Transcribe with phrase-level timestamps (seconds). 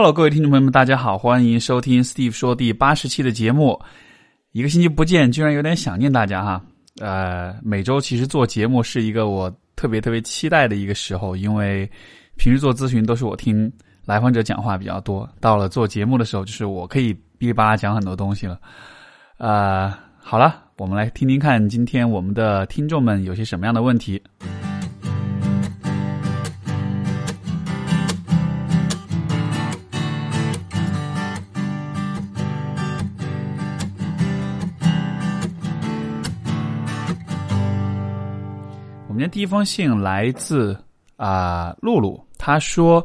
[0.00, 3.76] Hello，各位听众朋友们，大家好，欢迎收听 Steve 说第八十期的节目。
[4.52, 6.62] 一个星期不见，居然有点想念大家哈。
[7.00, 11.90] 呃，每周其实做节目是一个我特别特别期待的一个时候，因为
[12.36, 13.72] 平时做咨询都是我听
[14.04, 18.56] 来访者讲话比较多，到了做节目的时候，就是我可以哔哩吧啦讲很多东西了。
[19.38, 24.22] 呃，好了，我们来听听看今天我们的听众们有些什么样的问题。
[39.18, 40.78] 今天第一封信来自
[41.16, 43.04] 啊露露，她说，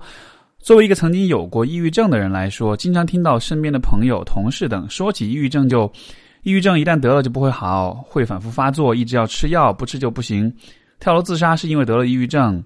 [0.59, 5.91] 作为一个曾经有过抑郁症的人来说，经常听到身边的朋友、同事等说起抑郁症，就
[6.43, 10.55] 抑郁症一旦得了就不会好，会反复发作，一直要吃药，不吃就不行，
[10.99, 12.63] 跳楼自杀是因为得了抑郁症。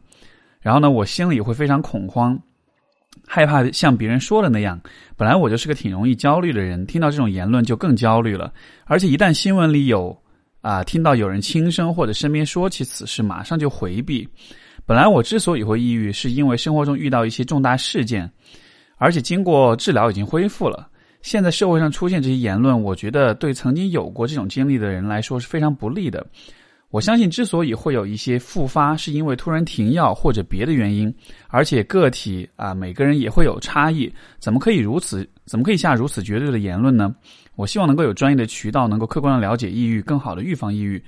[0.60, 2.38] 然后呢，我心里会非常恐慌，
[3.26, 4.78] 害怕像别人说的那样。
[5.16, 8.52] 本来我就是个挺容易焦虑的人，听到这种言论就更焦虑了，
[8.84, 10.22] 而且一旦新闻里有。
[10.68, 14.28] 啊，听到有人轻声或者身边说起此事，马上就回避。
[14.86, 18.30] 本来我之所以会抑郁，是因为生活中遇到一些重大事件，
[18.98, 20.90] 而且经过治疗已经恢复了。
[21.22, 26.28] 现在社会上出现这些言论，我觉得对曾经有过这种经历的人来说是非常不利的。
[26.90, 31.14] 我相信，之所以会有一些复发，是因为突然停药或者别的原因。
[31.50, 35.28] 而且个体啊，每个人也会有差异，怎么可以如此？
[35.46, 37.14] 怎么可以下如此绝对的言论呢？
[37.56, 41.04] 我希望能够有专业的渠道，能够客观的了解抑郁，更好的预防抑郁。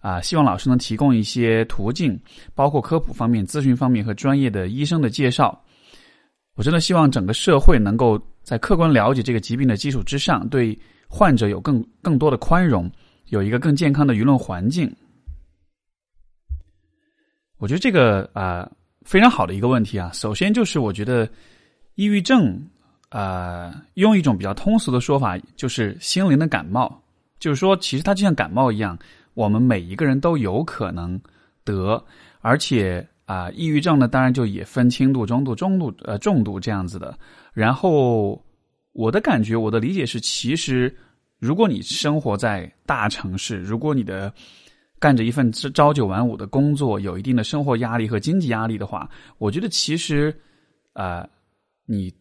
[0.00, 2.18] 啊，希望老师能提供一些途径，
[2.54, 5.62] 包括科普方面、咨询方面和专业的医生的介绍。
[6.56, 12.90] 我真的希望整个社会能够在客观了解这个疾病的基础之上，对患者有更更多的宽容，
[13.26, 14.92] 有一个更健康的舆论环境。
[17.60, 18.68] 我觉得这个啊
[19.02, 21.28] 非常好的一个问题啊，首先就是我觉得
[21.94, 22.60] 抑郁症。
[23.12, 27.02] 呃，用一种比较通俗的说法，就是心灵的感冒。
[27.40, 28.96] 就是说，其实它就像感冒一样，
[29.34, 31.20] 我们每一个人都有可能
[31.64, 32.00] 得。
[32.38, 37.18] 而且啊，抑郁症呢，当然就也分轻度、中度、中度、呃重度这样子的。
[37.52, 38.40] 然后
[38.92, 40.96] 我的感觉，我的理解是，其实
[41.40, 44.32] 如果你生活在大城市，如果你的
[45.00, 50.32] 干着一份朝九晚五的工作，有一定的生活压力和经济压力的话，我觉得其实
[50.92, 51.28] 啊，
[51.86, 52.14] 你。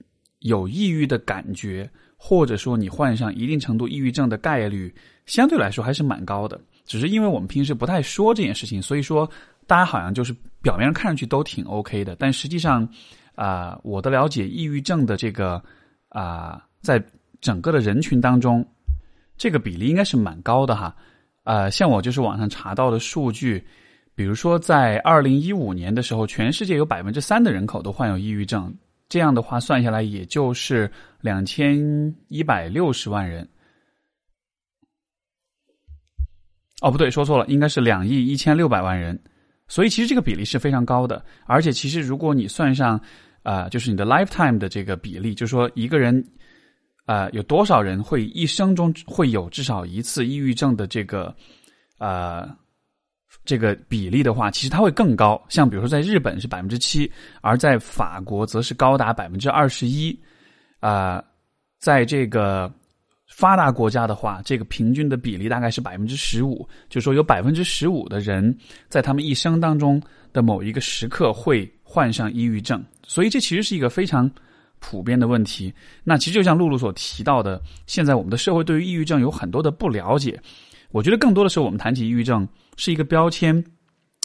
[0.43, 4.89] 有抑郁的感觉，或者说你患上一定程度抑郁症的概率，
[5.25, 6.57] 相对来说还是蛮高的。
[6.85, 9.29] 只是因为我们平时不太说这件事情，所以说
[9.67, 12.87] 大家好像就是表面上看上去都挺 OK 的，但实际上，
[13.35, 15.61] 啊，我的了解，抑郁症的这个
[16.07, 17.03] 啊，在
[17.41, 18.65] 整个的人群当中，
[19.35, 20.95] 这个比例应该是蛮高的哈。
[21.49, 23.65] 呃，像我就是网上查到的数据，
[24.13, 28.71] 比如说在二零一五年的时候，全世界有百分之三的人口都患有抑郁症。
[29.07, 30.87] 这样的话算下来，也就是
[31.21, 33.49] 两千一百六十万人。
[36.81, 39.19] 哦，不对，说错了，应该是两亿一千六百万人。
[39.67, 41.25] 所以其实这个比例是非常高的。
[41.47, 43.01] 而且其实如果你算上
[43.41, 46.23] 啊，就是你的 lifetime 的这个比例，就是说一个人
[47.09, 51.35] 呃有多少人会一生中会有至少一次抑郁症的这个
[51.97, 52.47] 呃。
[53.45, 55.39] 这个比例的话，其实它会更高。
[55.49, 57.09] 像比如说，在日本是百分之七，
[57.41, 60.19] 而在法国则是高达百分之二十一。
[60.79, 61.23] 啊，
[61.79, 62.71] 在这个
[63.27, 66.67] 发达国家的话，这个平均的比例大概是百分之十五。
[66.89, 68.55] 就是说有百分之十五的人
[68.87, 70.01] 在他们一生当中
[70.33, 74.29] 的某一个时刻会患上抑郁症，所以这其实是一个非常
[74.79, 75.73] 普遍的问题。
[76.03, 80.39] 那其实就像露露所提到的，现在我们的社会对于抑郁症有很多的不了解。
[80.91, 83.63] 我觉得更多的时候，我们谈起抑郁症是一个标签，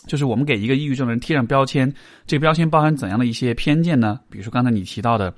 [0.07, 1.93] 就是我们给一个抑郁症的人贴上标签。
[2.27, 4.19] 这个标签包含怎样的一些偏见呢？
[4.31, 5.35] 比如说刚才你提到的，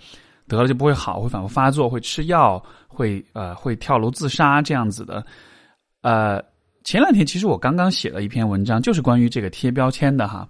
[0.47, 5.25] 得了就不会好，会反复发作，会吃药，会呃会跳楼自杀这样子的。
[6.03, 6.41] 呃，
[6.85, 10.49] 前两天其实我刚刚写了一篇文章，就是关于这个贴标签的哈。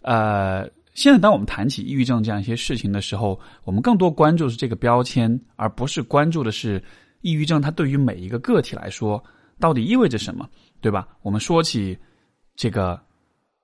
[0.00, 6.82] 呃，现在当我们谈起抑郁症这样一些事情的时候，我们更多关注是这个标签，而不是关注的是
[7.20, 9.22] 抑郁症它对于每一个个体来说。
[9.58, 10.46] 到底意味着什么，
[10.80, 11.08] 对吧？
[11.22, 11.96] 我们说起
[12.54, 13.00] 这个，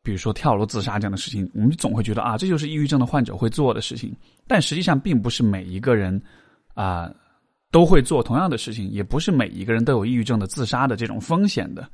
[0.02, 4.14] 比如说跳楼自杀这样的事情，我们总会觉得啊，这就是抑郁症的患者会做的事情。
[4.46, 6.18] 但实际上，并不是每一个人
[6.74, 7.10] 啊
[7.70, 11.86] 都会做同样的事情，也不是每一个人都有抑郁症的自杀的这种风险的。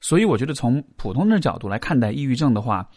[0.00, 2.88] 所以，我觉得从普通的角度来看待抑郁症的话，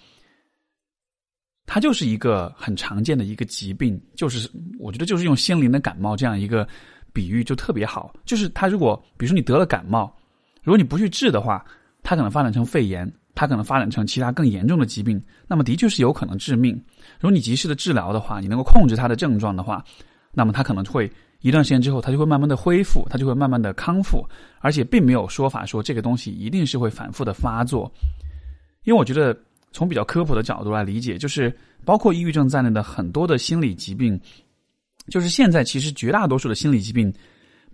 [1.68, 4.50] 它就是一个很常见的一个疾病，就是
[4.80, 6.68] 我觉得就是用心灵的感冒这样一个
[7.14, 8.12] 比喻就特别好。
[8.26, 10.12] 就是它如果比如说你得了感冒。
[10.64, 11.66] 如果你不去治的话，
[12.04, 16.74] 它可能发展成肺炎，它可能发展成其他更严重的疾病，那么的确是有可能致命。
[17.22, 19.82] 如果你及时的治疗的话，你能够控制它的症状的话，
[20.34, 21.10] 那么它可能会
[21.40, 24.28] 一段时间之后，它就会慢慢的恢复，它就会慢慢的康复，
[24.60, 27.90] 而且并没有说法说这个东西一定是会反复的发作。
[28.84, 29.34] 因为我觉得
[29.72, 31.56] 从比较科普的角度来理解，就是
[31.86, 34.20] 包括抑郁症在内的很多的心理疾病，
[35.10, 37.14] 就是现在其实绝大多数的心理疾病，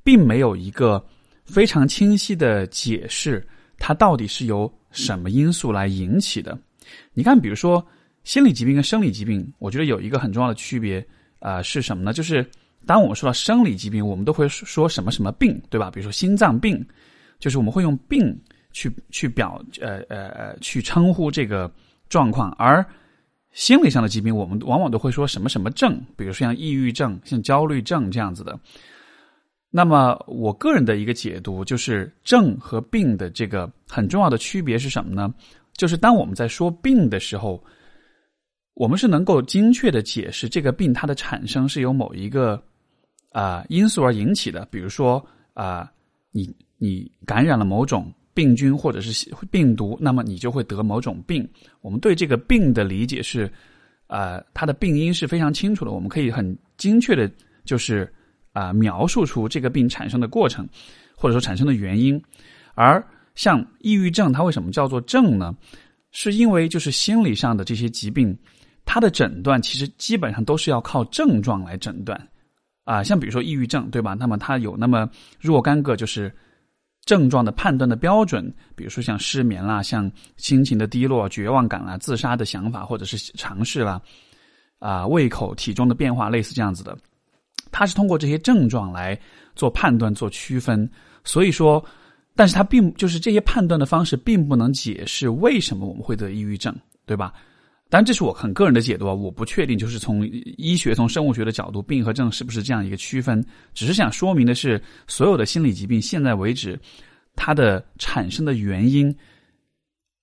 [0.04, 1.04] 并没有一个
[1.45, 3.45] 非常清晰的解释，
[3.78, 6.57] 它到底是由什么因素来引起的。
[7.13, 7.86] 你看，比如说
[8.24, 11.06] 心理疾病跟生理疾病，我觉得有一个很重要的区别
[11.40, 12.12] 啊，是什么呢？
[12.12, 12.45] 就是
[12.86, 15.90] 当我们说到生理疾病，我们都会说什么什么病，对吧？
[15.90, 16.86] 比如说心脏病，
[17.40, 18.38] 就是我们会用病。
[18.74, 21.72] 去去表呃呃呃去称呼这个
[22.10, 22.86] 状况，而
[23.52, 28.60] 心理上的疾病，我们往往都会说什么什么症，比如说像抑郁症、像焦虑症这样子的。
[29.70, 35.34] 那么，我个人的一个解读就是，症和病的这个很重要的区别是什么呢？
[35.78, 37.64] 就是当我们在说病的时候，
[38.74, 42.62] 我们是能够精确的解释这个病它的产生是由某一个
[43.31, 45.24] 啊因素而引起的，比如说
[45.54, 45.92] 啊，
[46.31, 48.12] 你你感染了某种。
[48.33, 51.47] 病菌或者是病毒，那么你就会得某种病。
[51.81, 53.51] 我们对这个病的理解是，
[54.07, 57.30] 呃，它的病因是非常清楚的，我们可以很精确的，
[57.63, 58.12] 就是
[58.51, 60.68] 啊，描述出这个病产生的过程，
[61.15, 62.19] 或者说产生的原因。
[62.74, 65.56] 而像抑郁症，它为什么叫做症呢？
[66.12, 68.35] 是因为就是心理上的这些疾病，
[68.83, 72.19] 它的诊断其实基本上都是要靠症状来诊断。
[72.83, 74.15] 啊，像比如说抑郁症，对吧？
[74.15, 75.07] 那么它有那么
[75.39, 76.33] 若干个就是。
[77.06, 84.02] 症状的判断的标准，比如说像失眠啦，像心情的低落、绝望感啦、自杀的想法或者是尝试啦，
[84.80, 86.98] 啊，胃口、体重的变化，类似这样子的，
[87.72, 89.20] 它是通过这些症状来
[89.56, 90.90] 做判断、做区分。
[91.26, 91.84] 所以说，
[92.36, 96.74] 但是它并就是这些判断的方式，并不能解释为什么我们会得抑郁症，
[97.06, 97.34] 对吧？
[97.94, 103.45] 当然，这是我很个人的解读啊，我不确定，就是从医学、从生物学的角度，病和症是不是这样一个区分？
[103.75, 106.80] 只是想说明的是，所有的心理疾病，现在为止，
[107.36, 109.16] 它的产生的原因，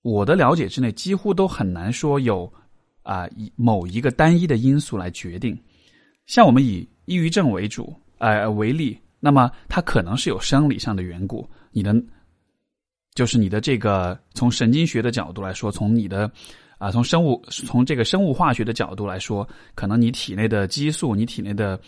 [0.03, 2.53] 我的了解之内，几乎都很难说有
[3.05, 5.57] 啊以某一个单一的因素来决定。
[6.27, 11.95] 像我们以抑郁症为主，呃为例，那么它可能是有生理上的缘故，你的
[13.15, 16.29] 就是你的这个从神经学的角度来说，从你的。
[16.81, 21.79] 啊，从生物从这个生物化学的角度来说，可能你体内的激素，你体内的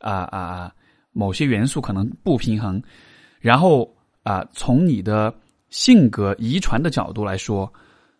[0.00, 0.72] 啊啊
[1.12, 2.82] 某些元素可能不平衡，
[3.38, 3.88] 然后
[4.24, 5.32] 啊，从你的
[5.68, 7.72] 性格遗传的角度来说，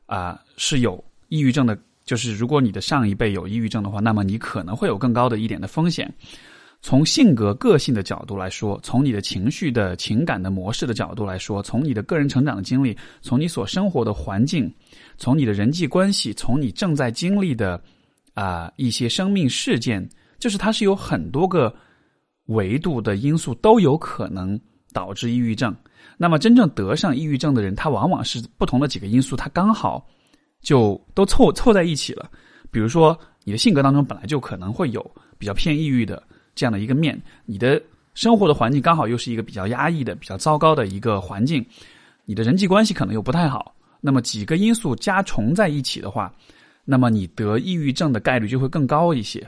[0.06, 6.08] 啊是有抑郁症的，就是如果你的上一辈有抑郁症的话，那么你可能会有更高的一点的风险。
[6.82, 14.72] 从性格个性的角度来说，从你的情绪的情感的模式的角度来说，从你的个人成长的经历，从你所生活的环境，
[15.18, 17.78] 从你的人际关系，从你正在经历的
[18.32, 21.74] 啊一些生命事件，就是它是有很多个
[22.46, 24.58] 维度的因素都有可能
[24.94, 25.76] 导致抑郁症。
[26.16, 30.08] 那么真正得上抑郁症的人，他往往是不同的几个因素，他刚好
[30.62, 32.30] 就都凑凑在一起了。
[32.70, 36.22] 比如说，你的性格当中本来就可能会有比较偏抑郁的。
[36.60, 41.64] 这样的一个面，你的生活的环境刚好又是一个比较压抑的、比较糟糕的一个环境，
[42.26, 46.30] 你的人际关系可能又不太好，那么几个因素加重在一起的话，
[46.84, 49.42] 那么你得抑郁症的概率就会更高一些。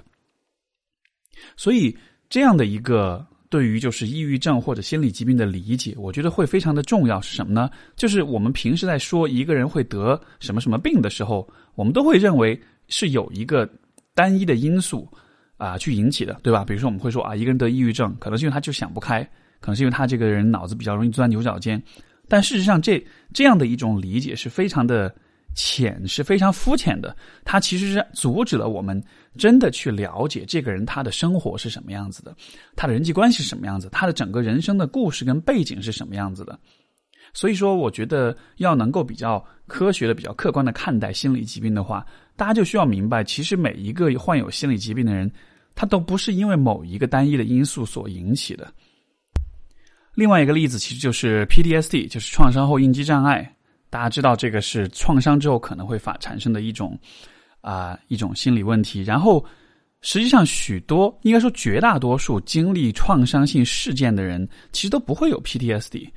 [1.54, 1.94] 所以，
[2.30, 7.20] 这样的一个对于就是抑郁症或者心理疾病的理解，我觉得会非常的重要。
[7.20, 7.68] 是什么呢？
[7.94, 13.68] 就是我们平时在说一个人会得什么什么病的时候，我们都会认为是有一个
[14.14, 15.06] 单一的因素。
[15.62, 16.64] 啊，去引起的，对吧？
[16.64, 19.22] 比如说，我们会说啊，一个人得抑郁症，可能是因为他就想不开，
[19.60, 21.80] 可能是因为他这个人脑子比较容易钻牛角尖。
[22.28, 25.14] 但事实上，这这样的一种理解是非常的
[25.54, 27.14] 浅，是非常肤浅的。
[27.44, 29.00] 它其实是阻止了我们
[29.36, 32.34] 真的去了解这个人他的生活是什么样子的，
[32.74, 36.58] 他的人际关系是什么样子，他的整个人生的故事跟背景是什么样子的。
[37.34, 42.04] 所以说，我觉得要能够比较科学的、比较客观的看待心理疾病的话，
[42.36, 45.30] 大家就需要明白，其实每一个患有心理疾病的人。
[45.74, 48.72] 它都不是因为某一个单一的因素所引起的。
[50.14, 53.56] 另外一个例子其实就是 PTSD，就是创伤后应激障碍。
[53.88, 56.98] 大家知道这个是创伤之后可能会发产生的一种
[57.60, 59.02] 啊一种心理问题。
[59.02, 59.44] 然后
[60.00, 66.10] 实际上许多应该说绝大多数经历创伤性事件的人其实都不会有 PTSD，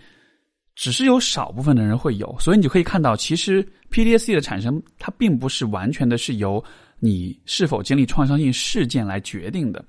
[0.75, 2.35] 只是有少部分的人会有。
[2.39, 6.63] 所以你就可以看到，其实 PTSD 的产生它并不是完全的是由
[7.05, 9.85] 你是否经历创伤性事件来决定的，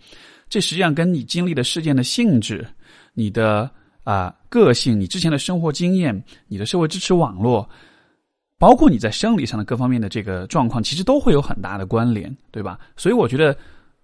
[0.50, 2.66] 这实际上跟你经历的事件的性质、
[3.14, 3.70] 你的
[4.04, 7.66] 啊个性、你之前的生活经验、你的社会支持网络，
[8.58, 12.78] 包括你在生理上的各方面的这个状况，其实都会有很大的关联，对吧？
[12.96, 13.56] 所以我觉得，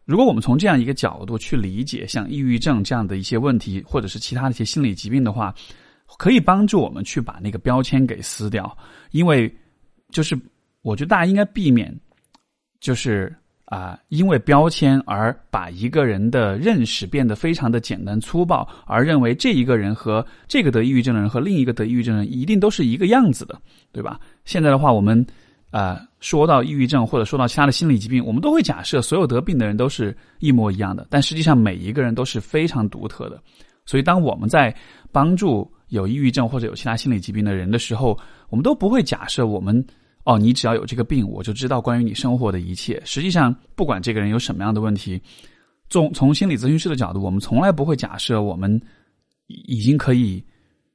[0.07, 5.54] 如果我们从这样一个角度去理解像抑郁症这样的一些问题，或者是其他的一些心理疾病的话，
[6.19, 8.76] 可以帮助我们去把那个标签给撕掉。
[9.11, 9.54] 因为
[10.11, 10.38] 就是
[10.83, 11.95] 我觉得大家应该避免，
[12.83, 13.35] 就是
[13.65, 23.59] 啊，因为标签而把一个人的认识变得非常的简单粗暴，而认为这一个人和这个得抑郁症的人和另一个得抑郁症的人一定都是一个样子的，
[23.91, 24.21] 对吧？
[24.45, 25.27] 现在的话，我们。
[25.73, 33.41] 啊，说到抑郁症或者说到其他的心理疾病，我们都会假设所有得病的人都是一模一样的，但实际上每一个人都是非常独特的。
[33.87, 34.77] 所以，当我们在
[35.11, 38.15] 帮助有抑郁症或者有其他心理疾病的人的时候，
[38.51, 39.83] 我们都不会假设我们
[40.25, 43.00] 哦，你只要有这个病，我就知道关于你生活的一切。
[43.05, 45.21] 实际上，不管这个人有什么样的问题，
[45.88, 48.81] 从从心理咨询师的角度，我们从来不会假设我们
[49.47, 50.45] 已经可以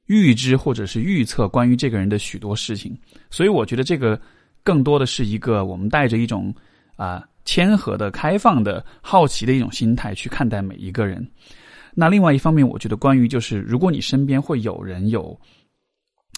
[0.06, 2.96] 预知或者是预测关于这个人的许多事情。
[3.30, 4.20] 所以，我觉得这个。
[4.64, 6.54] 更多的是一个我们带着一种
[6.96, 11.26] 啊谦和的、开放的、好奇的一种心态去看待每一个人。
[11.94, 15.34] 那另外一方面，我觉得关于就是如果你身边会有人有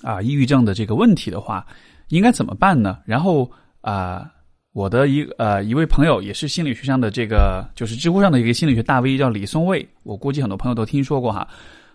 [0.03, 1.67] 啊抑郁症的这个问题的话，
[2.11, 2.99] 应该怎么办呢？
[3.05, 3.51] 然后
[3.81, 4.31] 啊，
[4.73, 11.49] 我的一呃一位朋友也是心理学上的这个就是知乎上的一个心理学大 V 叫李松蔚，我估计很多朋友都听说过哈。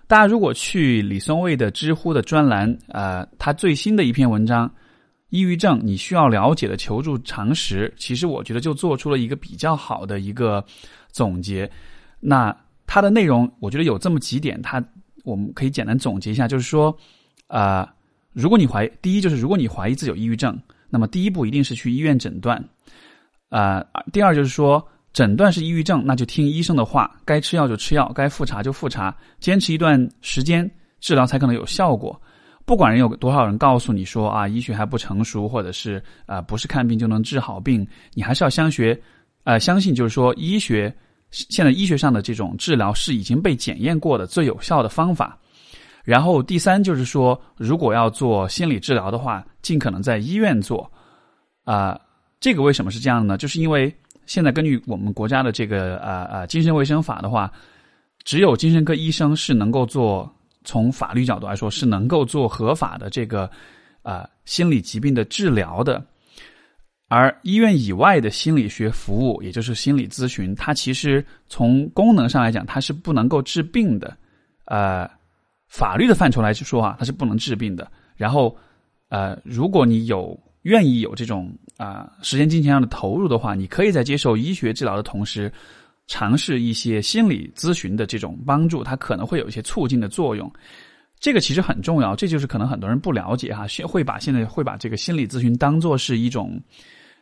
[0.08, 4.70] 大家如果去李松蔚的知乎的专栏啊，他最新的一篇文章。
[5.30, 10.64] 抑郁症，你需要了解的求助常识，其实我觉得就做出了一个比较好的一个
[11.12, 11.70] 总结。
[12.22, 12.56] 那
[12.86, 14.82] 它的内容，我觉得有这么几点，它
[15.26, 16.96] 我们可以简单总结一下，就是说，
[17.48, 17.92] 啊，
[18.36, 22.62] 如果你怀，第一就是如果你怀疑自己有抑郁症，那么第一步一定是去医院诊断。
[23.48, 32.22] 啊，第二就是说，诊断是抑郁症，那就听医生的话，该吃药就吃药，该复查就复查，坚持一段时间治疗才可能有效果。
[32.66, 39.00] 不管人有多少人告诉你说啊，医学还不成熟，或者是啊，不是看病就能治好病，你还是要相学，
[39.46, 40.94] 呃，相信就是说，医学
[41.32, 45.40] 现在医学上的这种治疗是已经被检验过的最有效的方法。
[46.06, 50.90] 然后第三就是说，如果要做心理治疗的话，尽可能在医院做。
[51.66, 52.00] 啊，
[52.40, 53.38] 这个为什么是这样呢？
[53.38, 53.94] 就是因为
[54.26, 57.52] 现在根据我们国家的这个啊啊精神卫生法的话，
[58.24, 60.32] 只有精神科医生是能够做。
[60.68, 63.48] 从法律角度来说，是能够做合法的这个
[64.02, 66.04] 啊心理疾病的治疗的，
[67.08, 74.18] 而医院以外的心理学服务，也就是心理咨询，它其实从功能上来讲，它是不能够治病的。
[74.66, 75.08] 呃，
[75.68, 77.92] 法律的范畴来说啊，它是不能治病的。
[78.16, 78.56] 然后，
[79.10, 85.52] 呃，如果你有愿意有这种啊时间金钱上的投入的话，你可以在接受医学治疗的同时。
[86.08, 90.48] 尝试一些心理咨询的这种帮助，它可能会有一些促进的作用。
[91.20, 96.62] 这个其实很重要，这就是可能很多人不了解哈，会把现在会把这个心理咨询当做是一种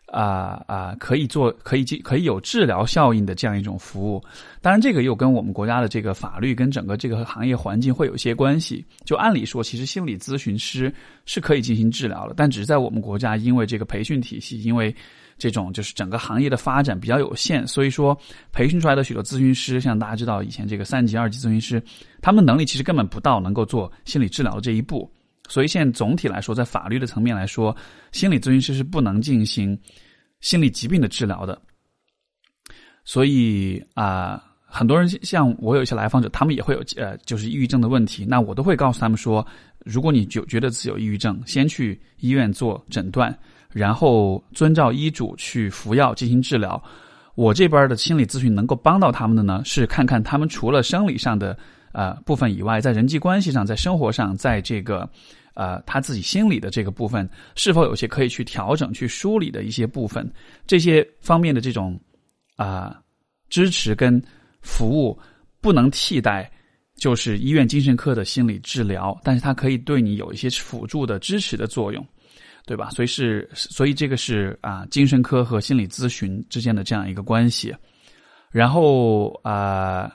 [0.08, 4.24] 啊啊可以做可以进可以有治疗效应的这样一种服务。
[4.62, 8.86] 当然，这个又跟我们国家的这个法律跟整个这个行业环境会有一些关系。
[9.06, 10.94] 就按理说，其实心理咨询师
[11.26, 14.96] 是可以进行治疗的，但只是在我们国家，因为这个培训体系，因为。
[15.36, 18.16] 这种就是整个行业的发展比较有限，所以说
[18.54, 21.82] 培训出来的许多咨询师，像大家知道以前这个三级、二级咨询师，
[22.22, 25.12] 他们能力其实根本不到能够做心理治疗的这一步。
[25.50, 27.76] 所以现在总体来说，在法律的层面来说，
[28.12, 29.78] 心理咨询师是不能进行
[30.42, 31.62] 心理疾病的治疗的。
[33.06, 39.46] 所以啊，很多人像我有一些来访者，他们也会有呃，就是抑郁症的问题，那我都会告诉他们说，
[39.86, 43.38] 如果你就觉得自己有抑郁症，先去医院做诊断。
[43.74, 46.80] 然后遵照医嘱去服药进行治疗。
[47.34, 51.58] 我这边的心理咨询能够帮到他们的呢，是看看他们除了生理上的
[51.94, 55.10] 呃部分以外，在人际关系上、在生活上，在这个
[55.54, 60.30] 呃他自己心理的这个部分，是否有些可以去调整、去梳理的一些部分。
[60.68, 61.98] 这些方面的这种
[62.58, 63.00] 啊
[63.50, 64.22] 支持跟
[64.62, 65.18] 服务
[65.62, 66.52] 不能替代，
[66.98, 72.06] 就是医院精神科的心理治疗，但是它可以对你有一些辅助的支持的作用。
[72.66, 72.90] 对吧？
[72.92, 77.76] 所以是，所以这个是啊，精神科和心理咨询之间的这样一个关系。
[78.52, 80.10] 然后啊，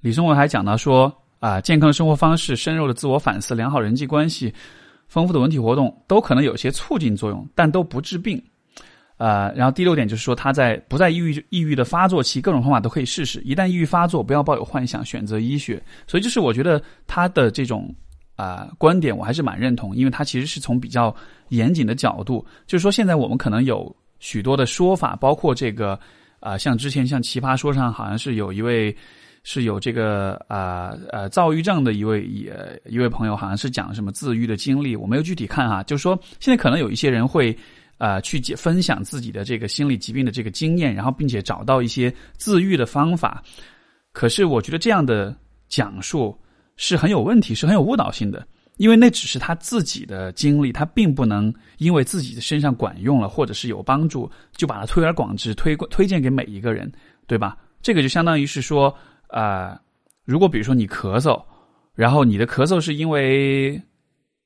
[0.00, 4.52] 李松文还讲到说啊，健康生活方式、深入的自我反思、良好人际关系、
[5.06, 8.42] 丰富的文体活动，都可能有些促进作用，但都不治病。
[9.16, 13.40] 呃，然后第六点就是说，他在不在抑郁抑郁的发作期，各种方法都可以试试。
[13.40, 15.82] 一旦抑郁发作，不要抱有幻想，选择医学。
[16.06, 17.94] 所以就是我觉得他的这种。
[18.38, 21.12] 啊，观点我还是蛮认同，因为他其实是从比较
[21.48, 25.98] 严谨的角度，就是说现在我们可能有许多的说法，包括这个
[26.38, 28.96] 啊，像之前像奇葩说上好像是有一位
[29.50, 32.52] 是有这个啊呃躁郁症的一位也
[32.84, 37.56] 一位朋友，好像是讲什么自愈的经历，我没有具体看哈，就是说现在可能有一些人会
[37.96, 43.42] 呃去解分享自己的这个心理疾病的这个经验，然后并且找到一些自愈的方法。
[44.12, 45.34] 可是我觉得这样的
[45.66, 46.38] 讲述
[46.76, 48.46] 是很有问题，是很有误导性的。
[48.76, 56.92] 因为那只是他自己的经历，他并不能因为自己的身上管用了，或者是有帮助，就把它推而广之，推推荐给每一个人，
[57.26, 57.56] 对吧？
[57.80, 58.94] 这个就相当于是说，
[59.28, 59.80] 啊，
[60.24, 61.42] 如果比如说你咳嗽，
[61.94, 63.80] 然后你的咳嗽是因为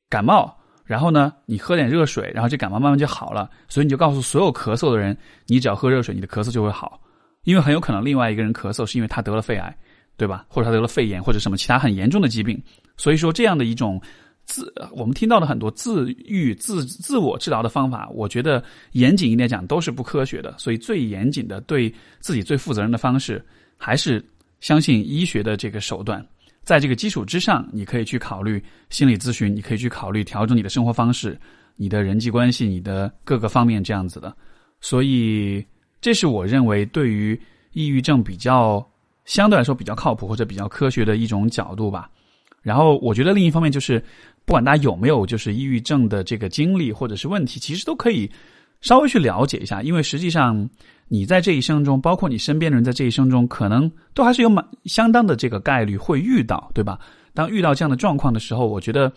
[0.08, 7.00] 感冒，然后呢，你喝点热水，然后这感冒慢慢就好了，所以你就告诉所有咳嗽的人，你只要喝热水，你的咳嗽就会好，
[7.44, 9.76] 因为很有可能另外一个人咳嗽是因为他得了肺癌，
[10.16, 10.44] 对吧？
[10.48, 12.62] 或者他得了肺炎，或者什么其他很严重的疾病，
[12.96, 14.00] 所以说这样的一种。
[14.44, 20.52] 自我们听到的很多自愈、自自我治疗的方法，我觉得严谨一点讲都是不科学的。
[20.58, 23.42] 所以最严谨的、对自己最负责任的方式，
[23.76, 24.22] 还是
[24.62, 26.26] 相信医学的这个手段。
[26.62, 31.38] 在这个基础之上，你可以去考虑心理咨询，你可以去考虑调整你的生活方式、
[31.76, 34.34] 你的人际关系、你的各个方面这样子的。
[34.80, 35.62] 所以，
[36.00, 37.38] 这是我认为对于
[37.72, 38.82] 抑郁症比较
[39.26, 42.08] 相对来说比较靠谱或者比较科学的一种角度吧。
[42.62, 44.02] 然后，我觉得另一方面就是。
[44.44, 48.28] 不管大家有没有就是抑郁症的这个经历或者是问题，其实都可以
[48.82, 50.68] 稍微去了解一下，因为实际上
[51.08, 56.98] 你在这一生中，包括你身边的人在这一生中，可能都还是有蛮相当的这个概率会遇到，对吧？
[57.32, 59.10] 当遇到这样的状况的时候，我觉得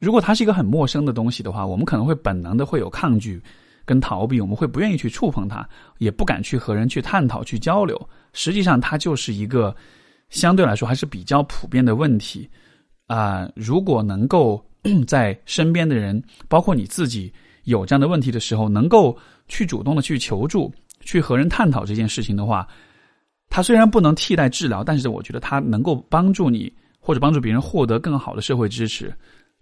[0.00, 3.40] 如果它是一个很陌生的东西的话，我们可能会本能的会有抗拒
[3.84, 5.68] 跟逃避，我们会不愿意去触碰它，
[5.98, 8.00] 也不敢去和人去探讨去交流。
[8.32, 9.74] 实际上，它就是一个
[10.30, 12.48] 相对来说还是比较普遍的问题。
[13.06, 14.64] 啊，如果能够
[15.06, 17.32] 在身边的人，包括你自己
[17.64, 19.16] 有这样的问题的时候，能够
[19.48, 22.66] 去主动的去求助，去和人探讨这件事情的话，
[23.48, 29.12] 它虽然不能替代治疗，但是我觉得它能够帮助你或者帮助别人获得更好的社会支持，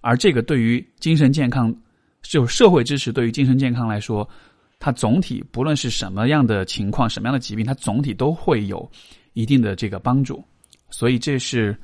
[0.01, 1.75] 而这个对于精神健康，
[2.23, 4.29] 就社会支持对于精神健康来说，
[4.79, 8.91] 它总体不论是什么样的情况、什么样的疾病，它总体都会有
[9.33, 10.43] 一定的这个帮助，
[10.91, 11.77] 所以这是。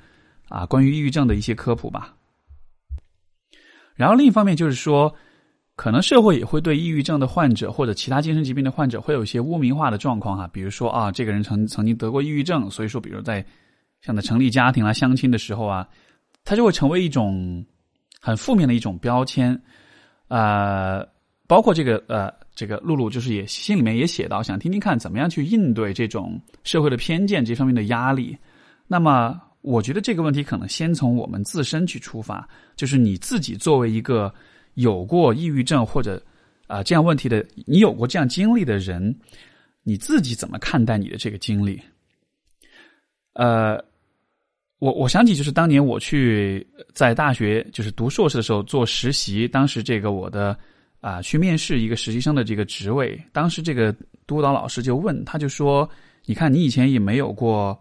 [0.50, 2.14] 啊，关于抑郁症的一些科普吧。
[3.96, 5.12] 然后另一方面就是说，
[5.76, 10.48] 可能社会也会对抑郁症的患者或者其他精神疾病的患者会有一些污名化的状况哈。
[10.52, 13.44] 比如说啊，这个人曾曾经得过抑郁症，所以说，比如在
[14.00, 15.86] 像在成立家庭啊、相亲的时候啊，
[16.44, 17.64] 他就会成为一种
[18.20, 19.60] 很负面的一种标签。
[20.28, 21.04] 呃，
[21.46, 28.36] 包括这个呃，这个露露就是也心里面也写到，想听听看怎么样去应对这种社会的偏见这方面的压力。
[28.86, 29.40] 那么。
[29.64, 34.30] 我觉得这个问题可能先从我们自身去出发，就是你自己作为一个
[34.74, 36.22] 有过抑郁症或者
[36.66, 39.14] 啊这样问题的，你有过这样经历的人，
[39.82, 41.80] 你自己怎么看待你的这个经历？
[43.32, 43.76] 呃，
[44.78, 50.56] 我我想起就是当年我去在大学就是读硕士的时候做实习，当时这个我的
[51.00, 53.94] 啊去面试一个实习生的这个职位，当时这个
[54.26, 55.88] 督导老师就问，他就说
[56.26, 57.78] ：“你看你以前也没有过。”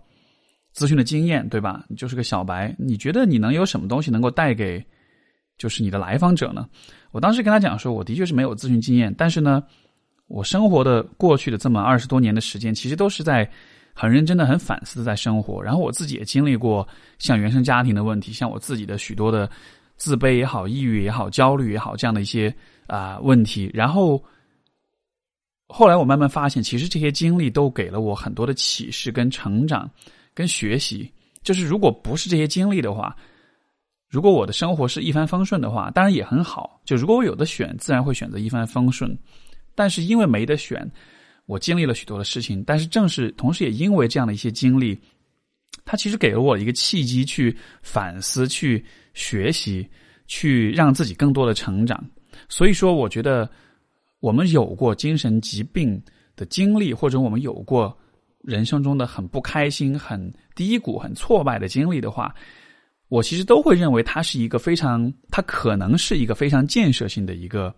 [0.76, 1.86] 咨询的经验，对吧？
[1.88, 4.84] 你就是个小白，你觉得你能有什么东西能够带给，
[5.58, 6.68] 就是你的来访者呢？
[7.12, 9.64] 我当时跟他讲说，我的确是没有咨询经验，但是呢，
[10.28, 13.50] 我生活的过去的这么二十多年的时间，其实都是在
[13.94, 15.62] 很认真的、很反思的在生活。
[15.62, 16.88] 然后我自己也经历过
[17.20, 19.50] 像原生家庭的问题，像我自己的许多的
[19.98, 22.54] 自卑也好、抑郁也好、焦虑也好这样的一些
[22.88, 23.70] 啊问题。
[23.74, 24.24] 然后
[25.68, 29.90] 后来我慢慢发现，其实这些经历都给了我很多的启示跟成长。
[30.36, 31.14] 跟学习，
[31.44, 33.16] 就是如果不是这些经历的话，
[34.14, 36.80] 如果我的生活是一帆风顺的话，当然也很好。
[36.86, 39.18] 就如果我有的选，自然会选择一帆风顺。
[39.74, 40.88] 但是因为没得选，
[41.48, 42.64] 我经历了许多的事情。
[42.64, 44.96] 但是正是同时也因为这样的一些经历，
[45.84, 49.90] 它其实给了我一个契机去反思、去学习、
[50.28, 52.00] 去让自己更多的成长。
[52.48, 53.50] 所以说，我觉得
[54.20, 56.00] 我们有过精神疾病
[56.36, 57.98] 的经历，或者我们有过。
[58.44, 62.36] 人生中的很不开心、很低谷、很挫败的经历的话，
[63.14, 67.72] 我其实都会认为它是一个非常，它可能是一个非常建设性的一个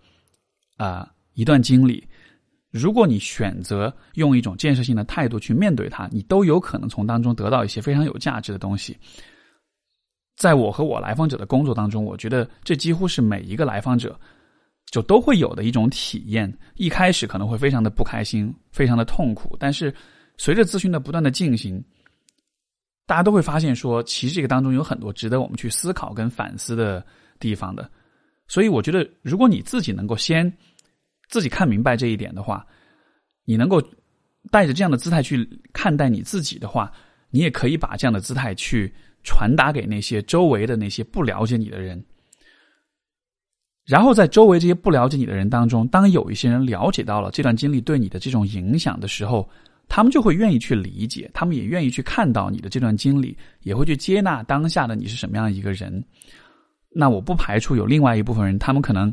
[0.78, 2.02] 啊一段经历。
[2.70, 8.96] 如果你选择用一种建设性的态度去面对它，你都有可能从当中得到一些非常有价值的东西。
[10.38, 14.18] 在我和我来访者的工作当中，我觉得这几乎是每一个来访者
[14.90, 16.50] 就都会有的一种体验。
[16.76, 19.94] 一开始可能会非常的不开心，非常的痛苦，但是。
[20.38, 21.82] 随着咨询的不断的进行，
[23.06, 27.04] 大家都会发现说，其实这个当中有很多值得我们去思考跟反思的
[27.38, 27.88] 地方的。
[28.48, 30.52] 所以，我觉得如果你自己能够先
[31.28, 32.66] 自己看明白这一点的话，
[33.44, 33.82] 你能够
[34.50, 36.92] 带着这样的姿态去看待你自己的话，
[37.30, 38.92] 你也可以把这样的姿态去
[39.22, 42.04] 传达给那些周围的那些不了解你的人。
[43.84, 49.48] 然后在周围这些不了解你的人当中，当有一些人了解到了这段经历对你的这种影响的时候，
[49.88, 56.04] 他们就会愿意去理解，他们也愿意去看到你的这段经历，也会去接纳当下的你是什么样一个人。
[56.90, 59.12] 那我不排除有另外一部分人，他们可能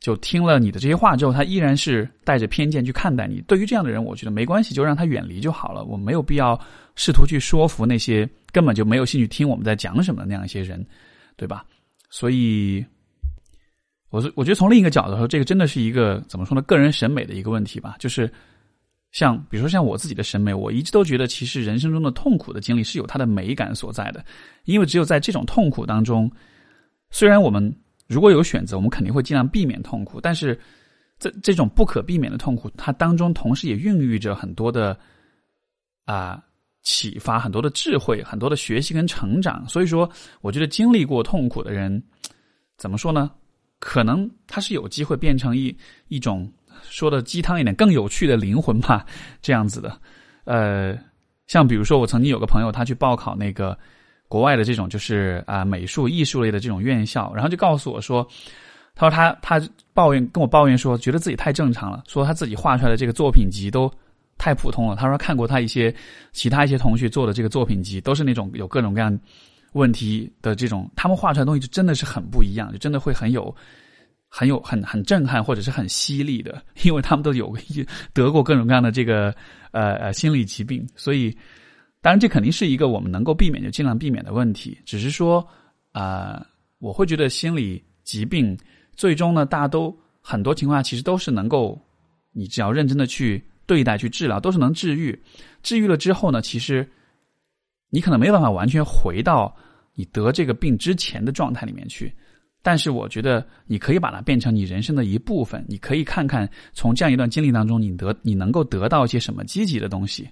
[0.00, 3.40] 就听了你的这些话之后，他依然是带着偏见去看待你。
[3.46, 5.84] 对于这样的人，我觉得没关系，就让他远离就好了。
[5.84, 6.58] 我没有必要
[6.96, 10.84] 试图去说服那些根本就没有兴趣听我们在讲什么的那样一些人，
[11.36, 11.64] 对吧？
[12.10, 12.84] 所以。
[14.10, 16.62] 我是我觉得从另一个角度说，这个真的是一个怎么说呢？
[16.62, 17.96] 个人审美的一个问题吧。
[17.98, 18.32] 就是
[19.14, 24.24] 像比如说像我自己的审美，我一直都觉得，其实人生中的痛苦的经历是有它的美感所在的。
[24.64, 26.28] 因为只有在这种痛苦当中，
[27.10, 27.72] 虽然我们
[28.08, 30.58] 如果有选择，我们肯定会尽量避免痛苦，但是
[31.20, 34.98] 这这种不可避免的痛苦，它当中同时也孕育着很多的
[36.06, 36.42] 啊
[36.82, 39.64] 启发，很多的智慧，很多的学习跟成长。
[39.68, 42.02] 所以说，我觉得经历过痛苦的人，
[42.76, 43.30] 怎么说呢？
[43.78, 45.76] 可能他是有机会变成一
[46.08, 46.50] 一种
[46.82, 49.04] 说的鸡汤一点更有趣的灵魂吧，
[49.40, 49.98] 这样子的。
[50.44, 50.96] 呃，
[51.46, 53.76] 像比如说我曾经有个朋友，他去报考那个
[54.28, 58.26] 国外的这种就是啊美术艺术类的这种院校，然后就告诉我说，
[58.94, 63.90] 他说他他抱怨跟我抱怨说，觉得自己太正常了，说他自己画出来的这个作品集都
[64.38, 64.96] 太普通了。
[64.96, 65.94] 他说看过他一些
[66.32, 69.18] 其他一些同学做的这个作品集，都是那种有各种各样。
[69.74, 73.52] 问题的这种，他们画出来的东西就真的是很不一样，就真的会很有、
[74.36, 77.56] 很有、很很震撼，或者是很犀利的，因为他们都有
[78.12, 79.32] 得过各种各样的这个
[79.70, 81.30] 呃呃心理疾病，所以
[82.00, 84.76] 当然这肯定是一个我们能够避免就尽量避免的问题。
[84.84, 85.46] 只是说
[85.92, 86.44] 啊，
[86.80, 88.58] 我会觉得心理疾病
[88.96, 91.80] 最终呢，大家都很多情况下其实都是能够，
[92.32, 95.16] 你只要认真的去对待、去治疗，都是能治愈。
[95.62, 96.84] 治愈了之后呢，其实
[97.88, 99.54] 你可能没有办法完全回到。
[99.96, 102.12] 你得这个病之前的状态里面去，
[102.64, 105.62] 但是我觉得你可以把它变成你人生的一部分。
[105.68, 110.26] 你可以看看从这样一段经历当中，你得你能够得到一些什么积极的东西，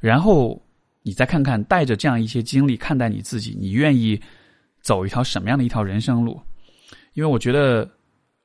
[0.00, 0.58] 然后
[1.02, 4.18] 你再看看带着这样一些经历看待你自己，你愿意
[4.80, 6.40] 走一条什么样的一条人生路？
[7.12, 7.86] 因为我觉得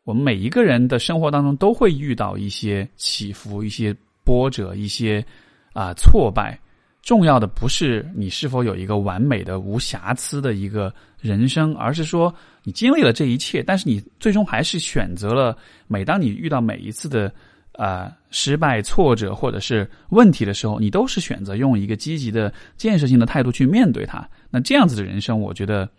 [0.04, 5.26] 我们每一个人的生活当中都会遇到一些起伏、一些波折、一些
[5.72, 6.60] 啊挫败。
[7.02, 12.34] 重要的不是你是否有一个完美的、无瑕疵的一个人生，而是说
[12.64, 15.58] 你经历了这一切，但是你最终还是选择了。
[15.88, 17.34] 每当你遇到每一次的
[17.74, 24.24] 啊失败、挫折或者是问题的时候，你都是选择用一个积极的、建设性的态度去面对它。
[24.52, 25.90] 那这样子的人生，我觉得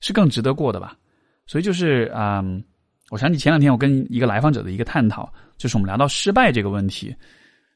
[0.00, 0.96] 是更值得过的吧。
[1.44, 2.40] 所以就是啊，
[3.10, 7.12] 我想起前两天我跟一个来访者的一个探讨，就是我们聊到失败这个问题。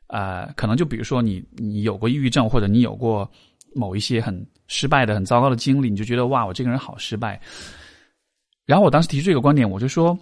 [0.07, 3.29] 啊，可能就比如说你，你有过抑郁症，或者你有过
[3.75, 7.41] 某一些很失败的、很糟糕的经历，你就觉得哇，我这个人好失败。
[8.67, 10.17] 然后我当时提出这个观点，我就说，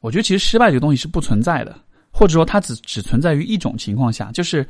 [0.00, 1.78] 我觉得其实失败这个东西是不存在的，
[2.10, 4.66] 或者说它只只存在于一种情况下，就是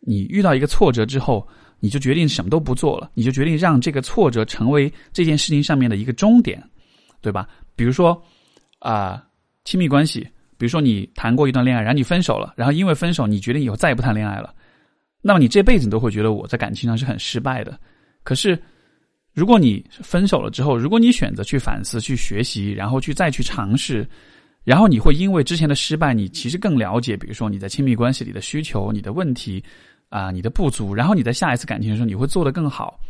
[0.00, 1.46] 你遇到一个挫折之后，
[1.80, 6.62] 你就决定什么都不做了，你就决定让这个挫折成为这件事情上面的一个终点，
[7.20, 7.48] 对吧？
[7.74, 8.20] 比如说
[8.80, 9.24] 啊，
[9.64, 10.28] 亲密关系。
[10.62, 14.54] 比如说你谈过一段恋爱，然后你分手了，然后因为分手，你决定以后再也不谈恋爱了，
[15.20, 17.76] 那么你这辈子都会觉得我在感情上是很失败的。
[18.22, 18.56] 可是，
[19.34, 24.08] 如果你分手了之后，如果你选择去反思、去学习，然后去再去尝试，
[24.62, 29.60] 然后你会因为之前的失败，你其实更了解，比如说你在亲密关系里的需求、你的问题
[30.10, 33.00] 啊、你的不足，然后你在下一次感情的时候，你会做得更好。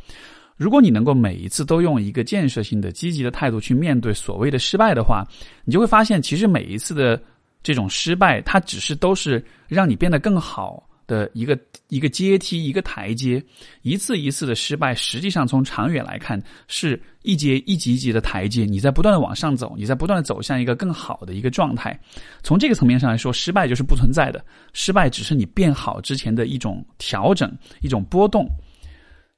[0.57, 5.23] 如果你能够每一次都用一个建设性的、积极的态度去面对所谓的失败的话，
[5.67, 7.23] 你就会发现，其实每一次的。
[7.63, 13.45] 这种失败，它只是都是让你变得更好的一个一个阶梯，一个台阶。
[13.83, 18.65] 一次一次的失败，实际上从长远来看，是一阶一级一级的台阶。
[18.65, 21.99] 你在不断的往上走，你在不断的走向一个更好的一个状态。
[22.43, 24.45] 从这个层面上来说，失败就是不存在的。
[24.73, 28.49] 失败只是你变好之前的一种调整，一种波动，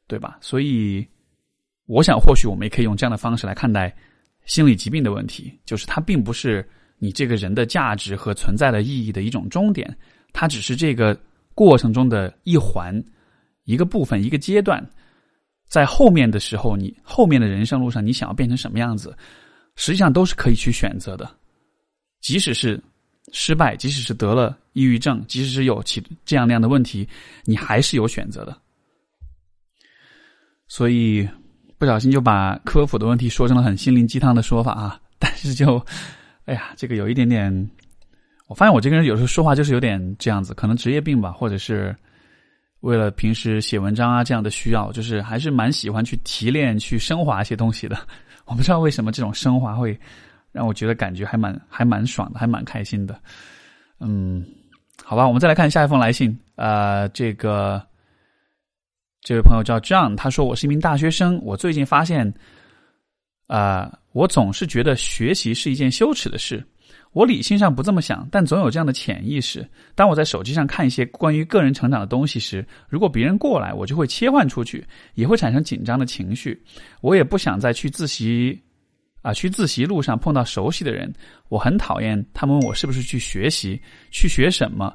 [0.06, 0.38] 对吧？
[0.40, 1.06] 所以，
[1.86, 3.94] 我想或许我们也可以用这样的方式来看待
[4.46, 6.66] 心理疾病的问题，就是它并不是。
[6.98, 9.94] 你这个人的价值和存在的意义的一种终点，
[10.32, 11.18] 它只是这个
[11.54, 13.02] 过程中的一环、
[13.64, 14.84] 一个部分、一个阶段。
[15.68, 19.16] 在后面的时候，你后面的人生路上，你想要变成什么样子，
[19.76, 21.28] 实际上都是可以去选择的。
[22.20, 22.80] 即使是
[23.32, 27.06] 失败，即使是得了抑郁症，即使是有其这样那样的问题，
[27.44, 28.56] 你还是有选择的。
[30.68, 31.28] 所以
[31.76, 35.84] 不小心就把科普的问题说成了很心灵鸡汤的说法啊，但是就。
[36.46, 37.70] 哎呀，这个有一点点，
[38.48, 41.94] 我发现我这个人有时候说话就是有点这样子，可能职业病吧，或者是
[42.80, 47.96] 为了平时写文章啊这样的需要，就是还是蛮喜欢去提炼、去升华一些东西的。
[48.44, 49.98] 我不知道为什么这种升华会
[50.52, 53.18] 让我觉得感觉还蛮还蛮爽的，还蛮开心的。
[54.00, 54.44] 嗯，
[55.02, 56.38] 好吧，我们再来看下一封来信。
[56.56, 57.82] 呃，这个
[59.22, 62.30] 这位朋友叫 John，他说我是一名大学生，我最近发现，
[63.54, 66.60] 啊，我总是觉得学习是一件羞耻的事。
[67.12, 69.64] 我理性上不这么想，但总有这样的潜意识。
[69.94, 76.60] 当我在手机上看一些关于个人成长的东西时，如果别人过来，我就会切换出去，也会产生紧张的情绪。
[77.00, 78.60] 我也不想再去自习，
[79.22, 81.14] 啊，去自习路上碰到熟悉的人。
[81.48, 84.92] 我很讨厌他们问我是不是去学习，去学什么。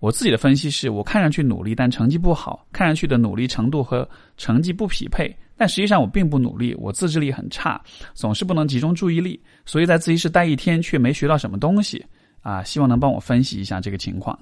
[0.00, 5.34] 我自己的分析是我看上去努力，但成绩不好，看上去的努力程度和成绩不匹配。
[5.56, 7.78] 但实际上我并不努力，我自制力很差，
[8.14, 12.02] 总是不能集中注意力，所以在自习室待一天却没学到什么东西
[12.40, 12.62] 啊！
[12.64, 14.38] 希望能帮我分析一下这个情况。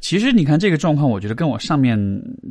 [0.00, 1.96] 其实你看这个状况，我觉得跟我上面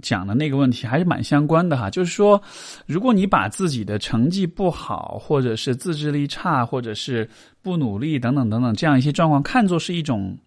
[0.02, 1.90] 讲的那个问题还是蛮相关的哈。
[1.90, 2.42] 就是说，
[2.86, 7.28] 如果你把自己的成绩不好，或者是自制力差，或者是
[7.64, 10.38] 不努力等等等等这样一些状况看作是一种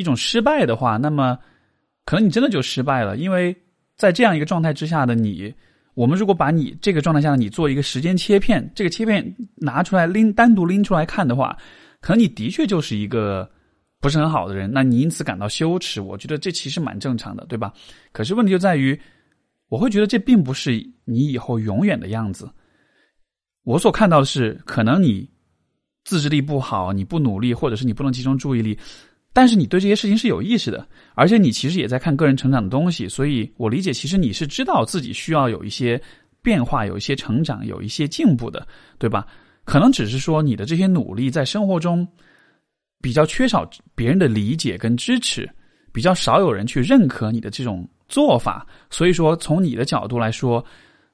[0.00, 1.38] 一种失败的话，那么
[2.04, 3.54] 可能你真的就失败了，因为
[3.96, 5.54] 在这样一个状态之下的你。
[5.94, 11.54] 我们如果把你这个状态下的你做一个时间切片，这个切片拿出来拎单独拎出来看的话，
[12.00, 13.50] 可能你的确就是一个
[14.00, 17.72] 不是很好的人，那你因此感到羞耻，我觉得这其实蛮正常的，对吧？
[18.12, 18.98] 可是问题就在于，
[19.68, 20.72] 我会觉得这并不是
[21.04, 22.48] 你以后永远的样子。
[23.64, 25.28] 我所看到的是，可能你
[26.04, 28.78] 自制力不好，你不努力，或者是你不能集中注意力。
[29.32, 36.00] 但是你对这些事情是有意识的，而且你其实也在看个人成长的东西，所以我理解，其实你是知道自己需要有一些
[36.42, 38.66] 变化、有一些成长、有一些进步的，
[38.98, 39.24] 对吧？
[39.64, 42.04] 可能只是说你的这些努力在生活中
[43.00, 45.48] 比较缺少别人的理解跟支持，
[45.92, 50.64] 比较少有人去认可你的这种做法，所以说从你的角度来说，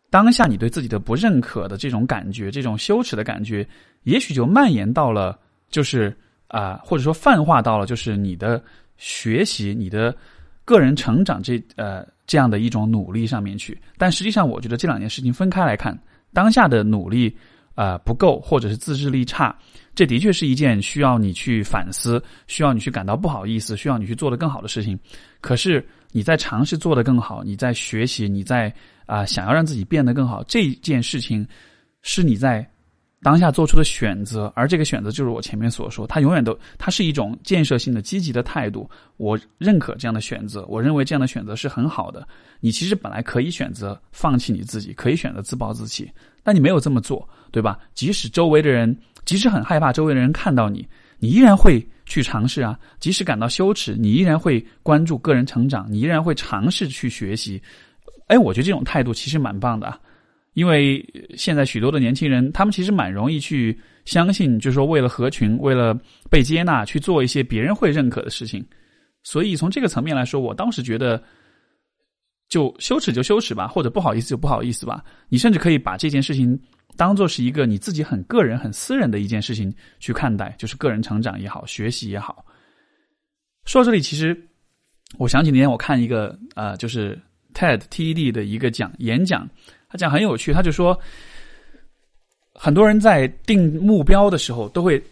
[0.09, 3.69] 当下你对自己的不认可的这种感觉、这种羞耻的感觉，
[4.05, 6.17] 也许就蔓延到了就是。
[6.49, 8.63] 啊，或者说泛化到了就是你的
[8.97, 10.15] 学习、你的
[10.65, 13.77] 个人成长这呃这样的一种努力上面去。
[13.99, 15.99] 但实际上，我觉得这两件事情分开来看，
[16.33, 17.37] 当下的努力
[17.75, 19.57] 啊不够，或者是自制力差，
[19.95, 24.99] 这的确是一件需要你去反思、需要你去感到不好意思、需要你去做的更好的事情。
[25.41, 28.73] 可是你在尝试做得更好，你在学习，你在
[29.05, 31.47] 啊想要让自己变得更好，这件事情
[32.03, 32.65] 是你在。
[33.27, 38.89] 当下做出的选择，而这个选择就是我前面所说，它永远都，它是一种建设性的、积极的态度。
[39.17, 42.25] 我认可这样的选择，我认为这样的选择是很好的。
[42.61, 46.09] 你其实本来可以选择放弃你自己，可以选择自暴自弃，
[46.45, 47.81] 但你没有这么做，对吧？
[47.95, 50.87] 即使周围的人，即使很害怕周围的人看到你，
[51.19, 52.79] 你依然会去尝试啊。
[53.01, 57.61] 即使感到羞耻，你依然会关注个人成长，你依然会尝试去学习。
[58.29, 60.01] 哎，我觉得这种态度其实蛮棒的。
[60.57, 61.05] 因为
[61.37, 65.95] 现在许多的年轻人，他们其实蛮容易去相信，就是说为了合群、为了
[66.31, 68.67] 被接纳，去做一些别人会认可的事情。
[69.23, 71.23] 所以从这个层面来说，我当时觉得，
[72.49, 75.05] 就羞耻就羞耻吧，或者不好意思就不好意思吧。
[75.29, 76.59] 你甚至可以把这件事情
[76.97, 82.43] 当做是一个你自己很个人、很私人的一件事情去看待，就是个人成长也好，学习也好。
[83.67, 84.35] 说到这里，其实
[85.19, 87.21] 我想起那天我看一个呃，就是
[87.53, 89.47] TED TED 的一个讲演讲。
[89.97, 90.99] 他讲很有趣，他就说，
[92.53, 95.03] 很多人在定目标的时候都会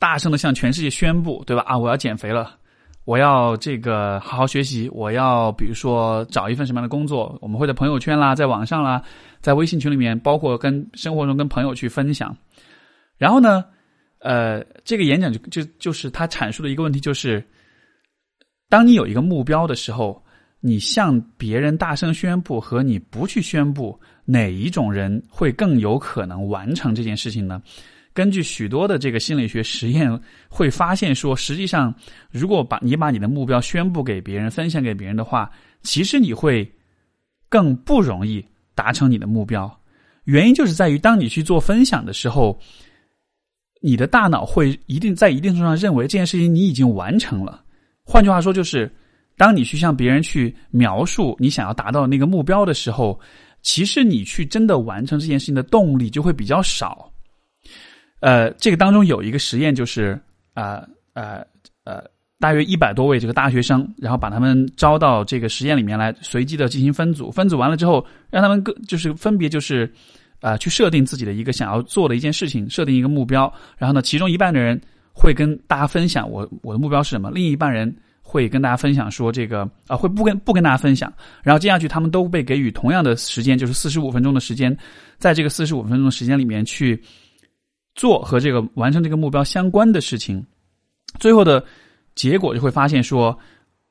[0.00, 1.62] 大声的向全世界宣布，对吧？
[1.64, 2.58] 啊，我要减肥了，
[3.04, 7.38] 我要这个好好学习，我要比如说找一份什么样的工作？
[7.40, 9.00] 我们会在朋友圈啦，在网上啦，
[9.40, 12.36] 在微信群里面，包括跟生活中跟朋友去分享。
[13.16, 13.64] 然后呢，
[14.18, 17.40] 呃，这个演讲就就就是他阐述的一个问题，就是
[18.68, 20.20] 当你有一个目标的时候。
[20.60, 27.62] 你向别人大声宣布和你不去宣布，哪一种人会更有可能完成这件事情呢？
[28.12, 30.10] 根据许多的这个心理学实验
[30.48, 31.94] 会发现说，实际上，
[32.30, 35.50] 如果把你把你的目标宣布给别人、分享给别人的话，
[35.82, 36.70] 其实你会
[37.48, 39.70] 更不容易达成你的目标。
[40.24, 42.58] 原因就是在于，当你去做分享的时候，
[43.80, 47.62] 你的大脑会一定在一定程度上认为这件事情你已经完成了。
[48.02, 48.90] 换句话说，就是。
[49.38, 53.20] 当你去向别人去描述你想要达到那个目标的时候，
[53.66, 57.10] 其实你去真的完成这件事情的动力就会比较少。
[58.20, 60.16] 呃，这个当中有一个实验，就是
[60.54, 61.44] 啊呃
[61.82, 62.00] 呃，
[62.38, 67.28] 大约一百多位这个大学生，然后把他们招到这个实验里面来，随机的进行分组。
[67.28, 69.92] 分组完了之后，让他们各就是分别就是
[70.40, 73.52] 啊去设定自己的一个想要做的一件事情，设定一个目标。
[73.76, 74.80] 然后呢，其中一半的人
[75.12, 77.92] 会跟大家分享我我的目标是什么，另一半人。
[78.28, 81.10] 会跟大家分享说这个啊，会不跟不跟大家分享，
[81.44, 84.76] 然后接下去他们都被给予同样的时间，就是四十五分钟的时间，
[85.16, 87.00] 在这个四十五分钟的时间里面去
[87.94, 90.44] 做和这个完成这个目标相关的事情，
[91.20, 91.64] 最后的
[92.16, 93.38] 结果就会发现说，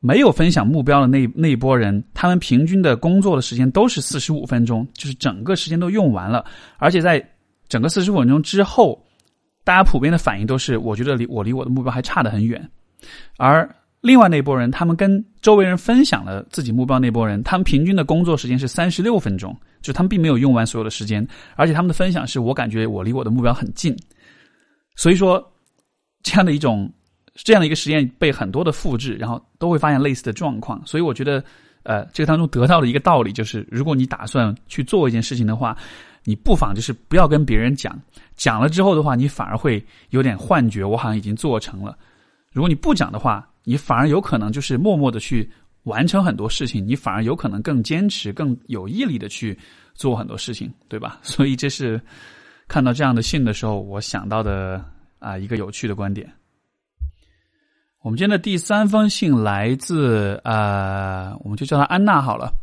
[0.02, 6.44] 没有分享目标的那那一波人，他们平均的工作的时间都是四十五分钟，就是整个时间都用完了，
[6.78, 7.26] 而且在
[7.70, 9.02] 整个四十五分钟之后，
[9.64, 12.70] 大家普遍的反应都是，我觉得离我离我的目标还差得很远，
[13.38, 13.74] 而。
[14.06, 23.98] 另外那波人，他们跟周围人分享了自己目标那波人，他们平均的工作时间是三十六分钟，就他们并没有用完所有的时间，而且他们的分享是我感觉我离我的目标很近，
[24.96, 25.44] 所以说
[26.22, 26.88] 这样的一种
[27.34, 31.44] 这样的一个实验被很多的复制，然后都会发现类似的状况，所以我觉得
[31.82, 35.76] 呃这个当中得到的一个道理就是，如果你打算去做一件事情的话，
[36.24, 38.00] 你不妨就是不要跟别人讲，
[38.36, 41.98] 讲了之后的话，你反而会有点幻觉，我好像已经做成了。
[42.52, 45.52] 如果你不讲的话，你反而有可能就是默默的去
[45.84, 49.58] 完成很多事情，你反而有可能更坚持、更有毅力的去
[49.94, 51.20] 做很多事情，对吧？
[51.24, 52.00] 所以这是
[52.68, 54.84] 看到这样的信的时候，我想到的
[55.20, 56.32] 啊一个有趣的观点。
[58.02, 62.54] 我们今天的第三封信来自啊，我们就叫他安娜好了。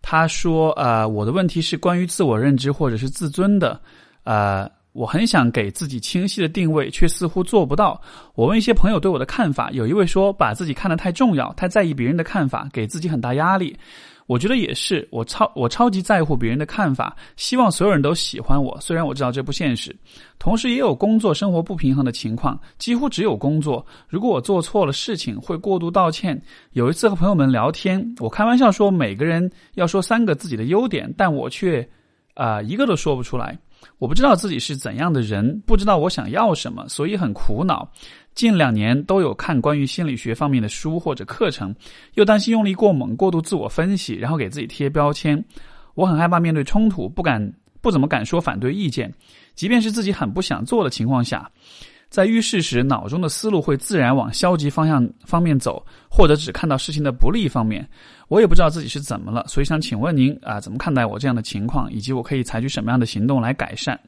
[0.00, 3.78] 他说啊，我的问题是关于自我认知或者是自尊的
[4.24, 4.68] 啊。
[4.98, 8.00] 我很想给自己清晰的定位，却似乎做不到。
[8.34, 13.78] 我问一些朋友对我的看法，有一位说把自己看得太重要，太在意别人的看法，给自己很大压力。
[14.26, 18.76] 我觉得也是，我超我超级在乎别人的看法，希望所有人都喜欢我。
[18.80, 19.96] 虽然我知道这不现实，
[20.36, 23.86] 同时也有工作生活不平衡的情况，几乎只有工作。
[24.08, 26.42] 如果我做错了事情，会过度道歉。
[26.72, 31.88] 有一次和朋友们聊天，我开玩笑说每个人要说三个自己的优点，但我却
[32.34, 33.56] 啊一个都说不出来。
[33.98, 37.90] 我不知道自己是怎样的人，不知道我想要什么，所以很苦恼。
[38.34, 41.74] 近两年都有看关于心理学方面的书或者课程，
[42.14, 45.42] 又担心用力过猛、过度自我分析，然后给自己贴标签。
[45.94, 49.12] 我很害怕面对冲突，不敢、不怎么敢说反对意见，
[49.56, 51.50] 即便是自己很不想做的情况下。
[52.08, 57.86] 在遇事时，脑中的思路会自然往消极方向方面走，或者只看到事情的不利方面。
[58.28, 63.98] 我也不知道自己是怎么了，所以想请问您啊，怎么看待我这样的情况，以及我可以采取什么样的行动来改善？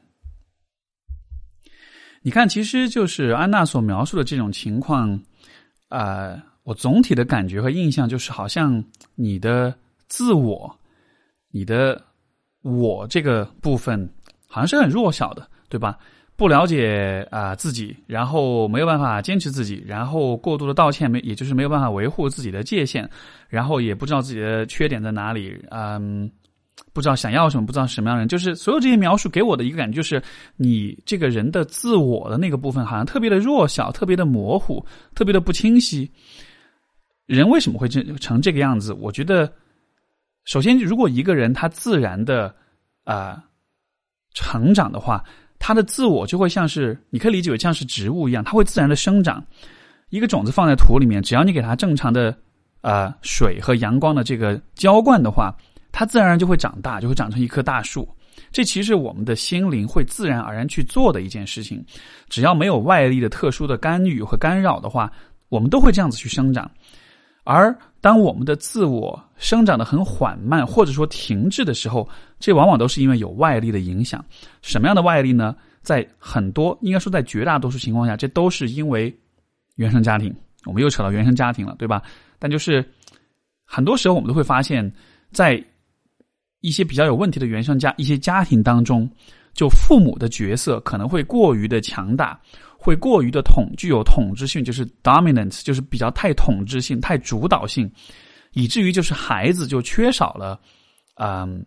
[2.21, 5.19] 你看，其实就是安娜所描述的这种情况，
[5.89, 8.83] 啊，我总体的感觉和印象就是，好像
[9.15, 9.75] 你的
[10.07, 10.79] 自我、
[11.49, 11.99] 你的
[12.61, 14.07] 我这个部分，
[14.47, 15.97] 好像是很弱小的，对吧？
[16.41, 23.07] 不了解啊自己，然后没有办法坚持自己，然后过度的道歉没，也就是没有办法维护自己的界限，
[23.47, 26.27] 然后也不知道自己的缺点在哪里，嗯，
[26.93, 30.19] 不知道想要什么，不知道什么样的人，就是所有这些描述给我的一个感觉就是，
[30.55, 36.11] 你这个人的自我的那个部分好像特别的弱小，特别的模糊，特别的不清晰。
[37.27, 38.93] 人为什么会这成这个样子？
[38.93, 39.53] 我觉得，
[40.45, 42.51] 首先，如果一个人他自然的
[43.03, 43.43] 啊
[44.33, 45.23] 成长的话。
[45.63, 49.41] 它的自我就会像是，你可以理解为像是植物一样，它会自然的生长。
[50.09, 52.35] 一个种子放在土里面，只要你给它正常的
[52.81, 55.55] 呃水和阳光的这个浇灌的话，
[55.91, 58.09] 它自然而然就会长大，就会长成一棵大树。
[58.51, 61.85] 这其实我们的心灵会自然而然去做的一件事情。
[62.27, 65.11] 只要没有外力的特殊的干预和干扰的话，
[65.49, 66.69] 我们都会这样子去生长。
[67.43, 72.07] 而当我们的自我生长的很缓慢，或者说停滞的时候，
[72.39, 74.23] 这往往都是因为有外力的影响。
[74.61, 75.55] 什么样的外力呢？
[75.81, 79.11] 在很多，应该说在绝大多数情况下，这都是因为
[79.77, 80.33] 原生家庭。
[80.65, 82.03] 我们又扯到原生家庭了，对吧？
[82.37, 82.87] 但就是
[83.65, 84.91] 很多时候，我们都会发现，
[85.31, 85.63] 在
[86.59, 89.09] 一些比较有问题的原生家一些家庭当中，
[89.55, 92.39] 就父母的角色可能会过于的强大。
[92.83, 97.87] 会过于的统具有统治性，就是 dominance，就是比较太统治性、太主导性，
[98.53, 100.59] 以至于就是孩子就缺少了，
[101.17, 101.63] 嗯，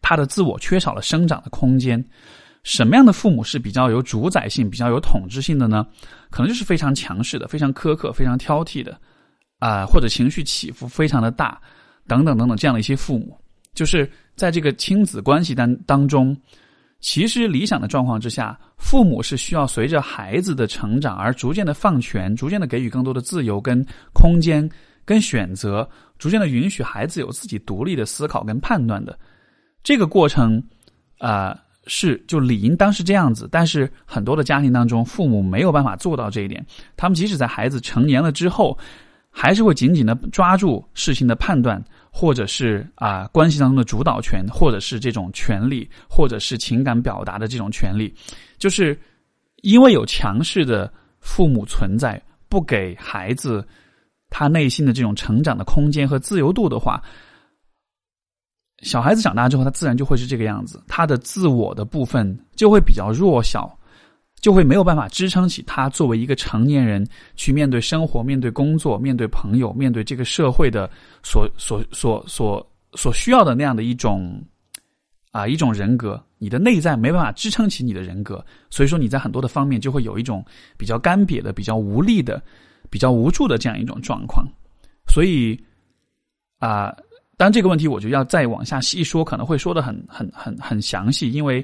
[0.00, 2.02] 他的自我缺少了生长的空间。
[2.62, 5.86] 什么样的父母是比较有主宰性、比较有统治性的呢？
[6.30, 8.98] 可能就是非常强势的、非常苛刻、非常挑剔的，
[9.58, 11.60] 啊，或者情绪起伏非常的大，
[12.08, 13.38] 等等等等这样的一些父母，
[13.74, 16.34] 就是在这个亲子关系当当中。
[17.00, 24.68] 其实理想的状况之下，父母是需要随着孩子的成长而逐渐的放权，逐渐的给予更多的自由跟空间
[25.04, 29.18] 跟选择，逐渐的允许孩子有自己独立的思考跟判断的。
[29.82, 30.62] 这个过程，
[31.18, 33.48] 啊，是就理应当是这样子。
[33.50, 36.64] 但是很多的家庭当中，父母没有办法做到这一点。
[36.98, 38.76] 他们即使在孩子成年了之后，
[39.30, 41.82] 还是会紧紧的抓住事情的判断。
[42.12, 48.12] 或者是啊，关系当中的主导权，或者是这种权利，或者是情感表达的这种权利，
[48.58, 48.98] 就是
[49.62, 53.64] 因为有强势的父母存在，不给孩子
[54.28, 57.00] 他内心的这种成长的空间和自由度的话，
[58.82, 63.78] 小孩子长大之后，他自然就会是这个样子，他的自我的部分就会比较弱小。
[64.40, 70.88] 就会没有办法支撑起他作为一个成年人去面对生活、面对工作、面对朋友、面对这个社会的
[71.22, 74.42] 所所所所所需要的那样的一种
[75.30, 76.18] 啊一种人格。
[76.38, 80.42] 你的内在没办法支撑起你的人格，所以说你在很多的方面就会有一种
[80.78, 82.42] 比较干瘪的、比较无力的、
[82.88, 84.46] 比较无助的这样一种状况。
[85.06, 85.54] 所以
[86.58, 86.96] 啊，
[87.36, 91.62] 当然这个问题我就要再往下细说，可能会说的很很很很详细，因为。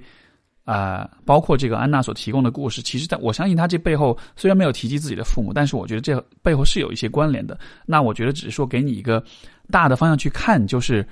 [0.67, 7.57] 啊，包括这个安娜所提供的故事，其实在我相信她这背后虽然没有提及自己的父母，但是我觉得这背后是有一些关联的。
[7.87, 9.23] 那我觉得只是说给你一个
[9.71, 11.07] 大的方向去看，就是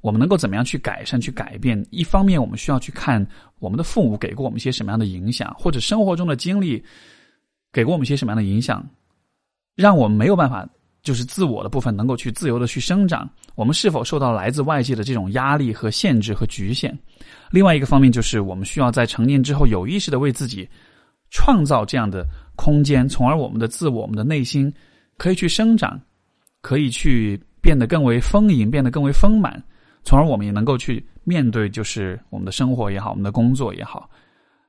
[0.00, 1.80] 我们能够怎么样去改善、去改变。
[1.90, 3.24] 一方面，我们需要去看
[3.60, 6.84] 我们的父母给过我们一些什么样的影响，或者生活中的经历
[7.72, 8.84] 给过我们一些什么样的影响，
[9.76, 10.68] 让我们没有办法
[11.06, 13.30] 就是自我的部分能够去自由的去生长。
[13.54, 16.92] 我们是否受到来自外界的这种压力和限制和局限？
[17.52, 20.68] 另外一个方面就是，我们需要在成年之后有意识的为自己
[21.30, 22.26] 创造这样的
[22.56, 24.72] 空间，从而我们的自我、我们的内心
[25.16, 26.00] 可以去生长，
[26.60, 29.62] 可以去变得更为丰盈，变得更为丰满，
[30.02, 34.10] 从而我们也能够去面对，就是我们的生活也好，我们的工作也好。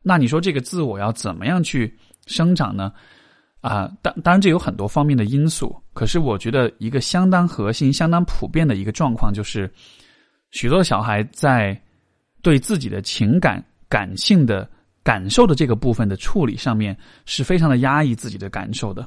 [0.03, 1.91] 那你说这个自我要怎么样去
[2.27, 2.93] 生长呢？
[3.61, 9.71] 啊，当当然这有很多方面的因素，可是我觉得一个相当核心、相当普遍的一个状况就是，
[10.51, 11.79] 许多小孩在。
[12.43, 14.69] 对自己的情感、感性的
[15.03, 16.95] 感受的这个部分的处理上面，
[17.25, 19.05] 是非常的压抑自己的感受的。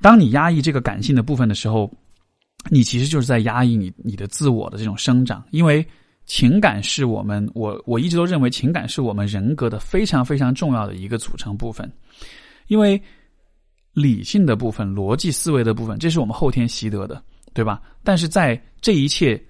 [0.00, 1.90] 当你压抑这个感性的部分的时候，
[2.70, 5.42] 你其实就是在压抑你你的自我的这种生长。
[5.50, 5.84] 因为
[6.24, 11.90] 情感是我们，我我一直都认为情感是我们人格的非常非常重要的一个组成部分。
[12.66, 13.00] 因为
[13.92, 17.80] 理性的部分、逻辑思维的部分，这是我们后天习得的，对吧？
[18.02, 19.40] 但是在这一切，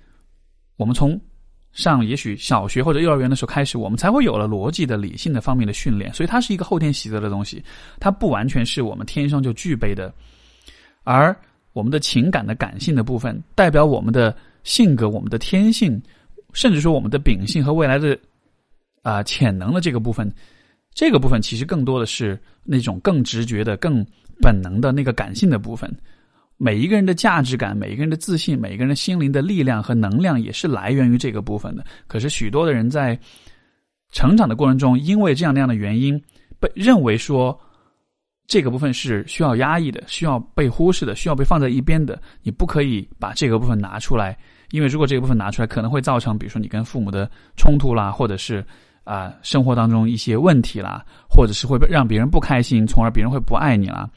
[0.76, 1.18] 我们从
[1.72, 7.62] 上也许小学或者幼儿园的时候开始，我们才会有了逻辑的理性的方面的训练，所以它是一个后天习得的东西，
[7.98, 10.12] 它不完全是我们天生就具备的。
[11.02, 11.34] 而
[11.72, 16.00] 我们的情感的感性的部分，代表我们的性格、我们的天性，
[16.52, 18.16] 甚至说我们的秉性和未来的
[19.02, 20.32] 啊潜能的这个部分，
[20.95, 24.07] 这个部分其实更多的是那种更直觉的、更
[24.40, 25.92] 本能的那个感性的部分。
[26.57, 31.84] 每一个人的价值感，每一个人的自信，每一个人的心灵的力量和能量，也是来源于这个部分的。
[32.07, 33.18] 可是许多的人在
[34.12, 36.16] 成长的过程中，因为这样那样的原因，
[36.61, 37.59] 被认为说
[38.47, 42.22] 这个部分是需要压抑的，需要被忽视的，需要被放在一边的。
[42.42, 44.38] 你不可以把这个部分拿出来，
[44.70, 48.64] 因为如果这个部分拿出来，可能会造成，比如说你跟父母的冲突啦，或者是
[49.05, 54.11] 啊生活当中一些问题啦，或者是会让别人不开心，从而别人会不爱你啦。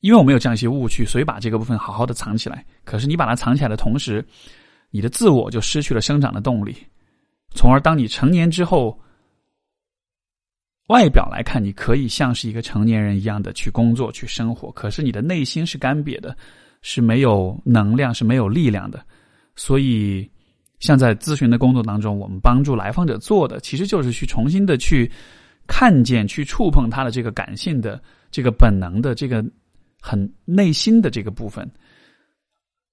[0.00, 2.64] 因为我们有这样一些误区，所以把这个部分好好的藏起来。
[2.84, 4.22] 可是你把它藏起来的同时，
[4.90, 6.76] 你的自我就失去了生长的动力，
[7.54, 9.00] 从而当你成年之后，
[10.88, 14.70] 外表来看，你可以像是一个成年人一样的去工作、去生活。
[14.72, 16.36] 可是你的内心是干瘪的，
[16.82, 19.02] 是没有能量、是没有力量的。
[19.56, 20.30] 所以，
[20.84, 25.10] 像在咨询的工作当中，我们帮助来访者做的，其实就是去重新的去
[25.66, 29.44] 看见、去触碰他的这个感性的、这个本能的这个。
[30.06, 31.66] 很内心的这个部分，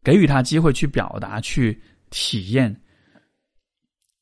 [0.01, 1.77] 给予他机会去表达、去
[2.09, 2.73] 体验、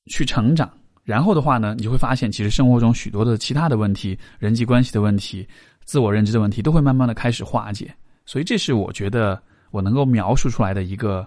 [0.08, 0.68] 去成长。
[1.04, 5.48] 然后的话呢，你就会发现，其实生活中许多的其他的问题、人际关系的问题、
[5.86, 7.94] 自我认知的问题，都会慢慢的开始化解。
[8.26, 9.40] 所以，这是我觉得
[9.70, 11.24] 我能够描述出来的一个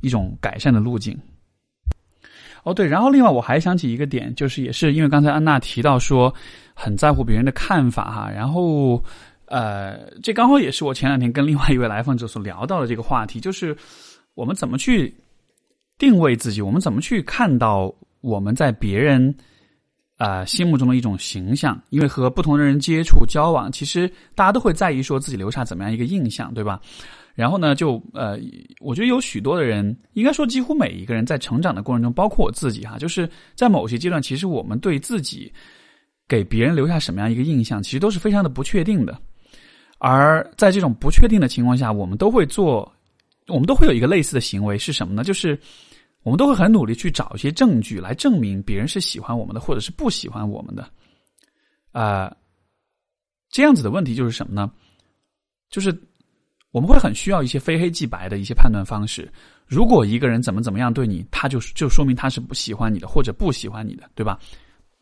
[0.00, 1.14] 一种改善的路径。
[2.66, 6.34] 哦，对，然后另外我还想起一个点，就是也是因为刚才安娜提到说
[6.74, 9.02] 很在乎别人的看法哈，然后。
[9.48, 13.76] 呃，这刚好也是我前两天跟另外一位来访者所聊到的这个话题，就是
[14.34, 15.14] 我们怎么去
[15.98, 19.32] 定位自己，我们怎么去看到我们在别人
[20.16, 21.80] 啊心目中的一种形象？
[21.90, 26.80] 因为和不同的人接触交往，其实大家都会在意说自己留下怎么样一个印象，对吧？
[27.36, 28.38] 然后呢，就呃，
[28.80, 35.52] 我觉得有许多的人，应该说几乎每一个人在成长的过程中，包括我自己哈，就是在某些阶段，其实我们对自己
[36.26, 39.20] 给别人留下什么样一个印象，其实都是非常的不确定的。
[39.98, 42.90] 而在这种不确定的情况下，我们都会做，
[43.48, 45.22] 我们都会有一个类似的行为是什么呢？
[45.22, 45.58] 就是
[46.22, 50.88] 我们都会很努力去找一些证据来证明别人是喜欢我们的，或者是不喜欢我们的。
[51.92, 52.34] 啊，
[53.50, 54.70] 这样子的问题就是什么呢？
[55.68, 55.92] 就是
[56.76, 59.26] 我们会很需要一些非黑即白的一些判断方式。
[59.66, 64.38] 如果一个人怎么怎么样对你，他就就说明他是不喜欢你的，或者不喜欢你的，对吧？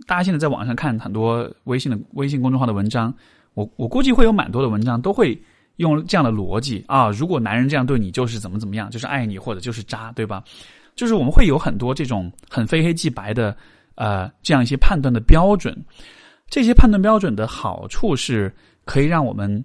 [0.06, 3.12] 大家现在在网上看很多微信的微信公众号的文章。
[3.54, 5.36] 我我估计会有蛮多的文章都会
[5.78, 10.44] 用这样的逻辑啊，如果男人这样对你，就是怎么怎么样，就是爱你或者就是渣，对吧？
[10.94, 13.56] 就是我们会有很多这种很非黑即白的
[13.96, 15.76] 呃这样一些判断的标准。
[16.48, 18.54] 这些判断标准的好处是
[18.84, 19.64] 可以让我们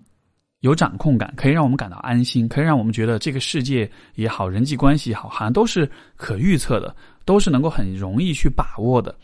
[0.62, 6.96] 有掌控感，可以让我们感到安心，可以让我们觉得这个世界也好，人际关系也好，好像都是可预测的，
[7.26, 9.16] 都是能够很容易去把握的。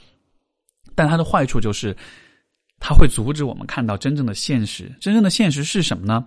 [0.95, 1.95] 但它的坏处就是，
[2.79, 4.89] 它会阻止我们看到真正的现实。
[5.01, 6.25] 真正的现实是什么呢？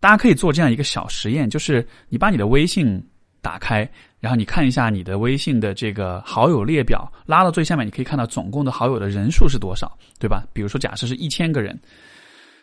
[0.00, 3.00] 大家可以做这样一个小实验，就是你把你的微信
[3.40, 3.88] 打开，
[4.18, 10.44] 然后你看一下你的微信的这个好友列表，拉到最下面，你可以看到总共的好友的人数是多少，对吧？
[10.52, 11.78] 比如说，假设是一千个人，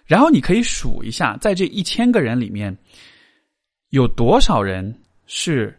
[0.08, 2.76] 然后你可以数一下，在这一千个人里面，
[3.89, 4.97] 有多少人
[5.28, 5.78] 是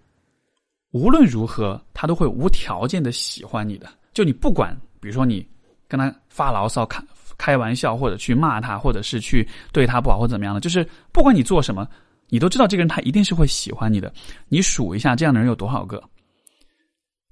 [0.93, 5.45] 无论如何他都会无条件的喜欢你的，就你不管，比如说你
[5.89, 7.03] 跟他发牢骚，开。
[7.39, 11.89] 开玩笑，或者去骂他，或者是去对他不好，或怎么样的，就是不管你做什么，
[12.31, 14.13] 你都知道这个人他一定是会喜欢你的。
[14.49, 16.03] 你数一下这样的人有多少个，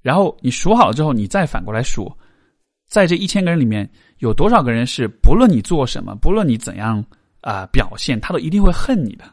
[0.01, 2.09] 然后你数好了之后，你再反过来数，
[2.87, 7.03] 在这一千个人里面有多少个人是不论你做什么，不论你怎样
[7.41, 9.25] 啊表现，他都一定会恨你的。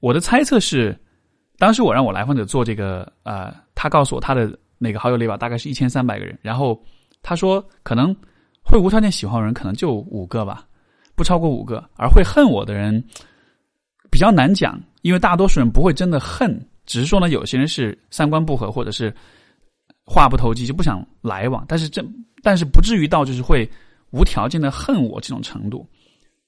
[0.00, 0.98] 我的猜测是，
[1.58, 6.82] 当时我让我来访者做这个，呃，他告诉我他的那个好友列表大概是一千三百个人，然后
[7.22, 8.14] 他说可能。
[8.64, 10.64] 会无条件喜欢的人可能就五个吧，
[11.16, 11.84] 不超过五个。
[11.96, 13.04] 而会恨我的人
[14.08, 19.12] 比较难讲，因为大多数人不会真的恨，只是说呢，有些人是三观不合，或者是
[20.04, 21.64] 话不投机，就不想来往。
[21.68, 22.04] 但是这，
[22.42, 23.68] 但是不至于到就是会
[24.10, 25.88] 无条件的恨我这种程度。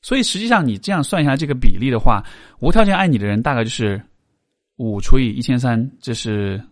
[0.02, 2.22] 所以实际上你这样算一下这个比例的话，
[2.61, 4.00] 无条件爱你的人大概就是
[4.76, 6.62] 五除以一千三，这是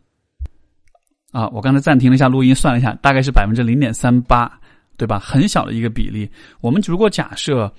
[1.33, 4.59] 啊，我刚才暂停了一下录音，算了一下，大概是百分之零点三八。
[4.99, 5.18] 对吧？
[5.18, 6.30] 很小的一个比例。
[6.61, 7.72] 我们如果假设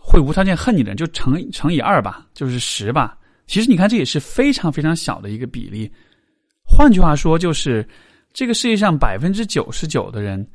[0.00, 3.16] 会无条件恨你的人，就乘乘以二吧，就是十吧。
[3.46, 5.88] 其实你看，这也是非常非常小的一个比例。
[6.64, 7.86] 换句话说，就是
[8.36, 10.46] 这个世界上百分之九十九的人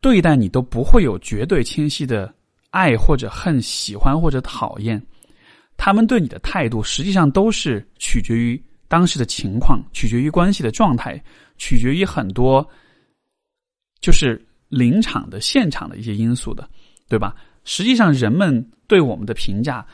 [0.00, 2.34] 对待你都不会有绝对清晰的
[2.70, 4.98] 爱或者恨、喜欢或者讨厌。
[5.76, 8.58] 他们对你的态度，实际上都是取决于
[8.88, 11.22] 当时的情况，取决于关系的状态，
[11.58, 12.66] 取决于很多，
[14.00, 14.42] 就是。
[14.70, 16.70] 临场的现场的一些因素的，
[17.08, 17.34] 对吧？
[17.64, 19.84] 实际上，人们对我们的评价，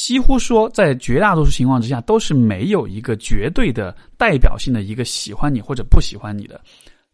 [0.00, 6.58] 几乎说在绝大多数情况之下，都是没有一个绝对的代表性的一个喜欢你或者不喜欢你的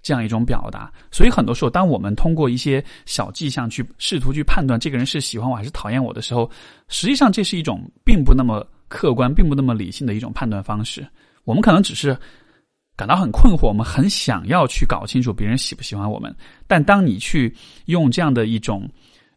[0.03, 0.93] 这样一种表达。
[1.11, 6.49] 所以，很多时候，当我们通过一些小迹象去试图去判断这个人是喜欢我还是讨厌我的时候，
[6.87, 11.05] 实际上这是一种并不那么客观、并不那么理性的一种判断方式。
[11.43, 12.16] 我们可能只是。
[12.99, 16.34] 感到很困惑，我们很想要去搞清楚别人喜不喜欢我们，
[16.66, 18.89] 但当你去用这样的一种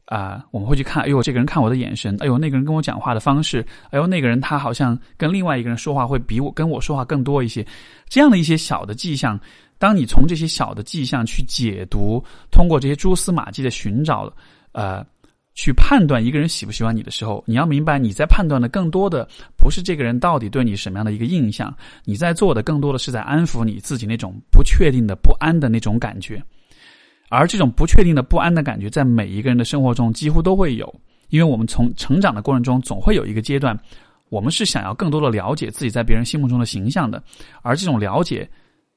[0.10, 7.64] 啊，我们会去看，哎呦，这个人看我的眼神，哎呦，那个人跟我讲话的方式，哎呦，那个人他好像跟另外一个人说话会比我跟我说话更多一些，
[8.08, 9.40] 这样的一些小的迹象，
[9.78, 14.34] 当你从这些小的迹象去解读，通过这些蛛丝马迹的寻找，
[14.72, 15.06] 呃。
[15.56, 26.42] 去判断一个人喜不喜欢你的时候，你要明白你在判断的更多的不是这个人到底对你什么样的一个印象，你在做的更多的是在安抚你自己那种不确定的不安的那种感觉，
[27.30, 30.94] 而这种不确定的不安的感觉在每一个人的生活中几乎都会有，
[31.30, 33.78] 因为我们从成长的过程中总会有一个阶段，
[34.30, 37.24] 我们是想要更多的了解自己在别人心目中的形象的，
[37.62, 38.50] 而这种了解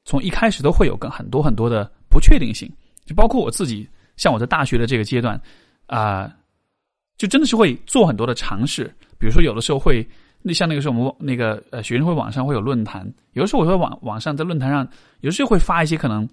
[0.04, 2.70] 从一开始都会有跟很多很多的不确定性，
[3.04, 5.40] 就包括我自己，像我在大学的这个阶段
[5.86, 6.32] 啊。
[7.18, 10.04] 就真的是会做很多的尝试，比如说有的时候会，
[10.40, 14.80] 那像那个时候我们那个呃学生会网上会有论坛，有的时候我会网网上在论坛上，
[15.20, 16.28] 有的时候会发一些可能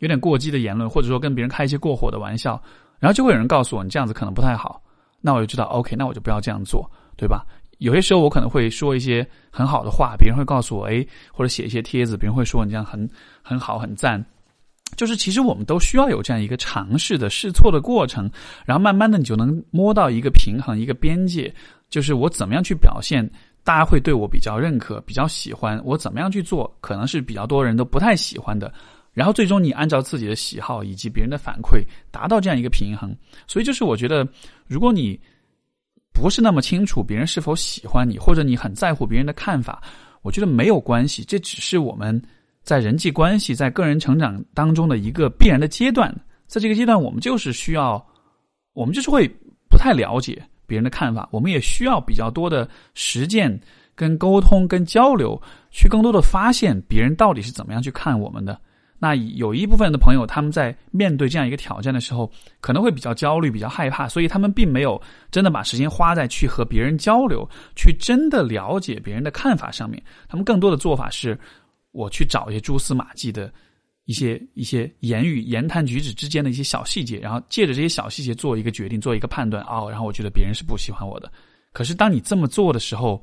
[0.00, 2.60] 有点过激的言论，或者说跟别人开一些过火的玩笑，
[2.98, 4.82] 然后就会有人告诉我你这样子可能不太好，
[5.20, 7.46] 那我就知道 OK，那我就不要这样做，对吧？
[7.78, 13.08] 有些时候我可能会说一些很好的话，别人会告诉我哎，或者写一些帖子，别人会说你这样很
[13.42, 14.22] 很好很赞。
[14.96, 18.28] 就是其实我们都需要有这样一个尝试的试错的过程，
[18.66, 21.54] 然后慢慢的你就能摸到一个平衡一个边界，
[21.88, 23.24] 就是我怎么样去表现，
[23.62, 28.70] 大家会对我比较认可比较喜欢，我怎么样去做可能是比较多人都不太喜欢的，
[29.12, 33.14] 然后最终你按照自己的喜好以及别人的反馈达到这样一个平衡。
[33.46, 34.26] 所以就是我觉得，
[34.66, 35.18] 如果你
[36.12, 39.82] 不是那么清楚别人是否喜欢你，或者你很在乎别人的看法，
[40.22, 42.22] 我觉得没有关系，这只是我们。
[42.62, 46.14] 在人际关系、在个人成长当中的一个必然的阶段，
[46.46, 48.06] 在这个阶段，我们就是需要，
[48.74, 49.26] 我们就是会
[49.70, 53.58] 不太了解别人的看法，我们也需要比较多的实践、
[53.94, 55.40] 跟沟通、跟交流，
[55.70, 58.60] 去更多的发现别人到底是怎么样去看我们的。
[59.00, 62.30] 那有一部分的朋友，他们在面对这样一个挑战的时候，
[62.60, 65.00] 可能会比较焦虑、比较害怕，所以他们并没有
[65.32, 67.44] 真的把时间花在去和别人交流、
[67.74, 70.00] 去真的了解别人的看法上面。
[70.28, 71.36] 他们更多的做法是。
[71.92, 73.52] 我去找一些蛛丝马迹的
[74.04, 79.60] 一些一些言语、言谈举止之间的一些小细节，然后借着这些小细节做一个决定，做一个判断。
[79.64, 81.28] 哦，然后我觉得别人是不喜欢我的。
[81.72, 83.20] 可是当你这么做的时候，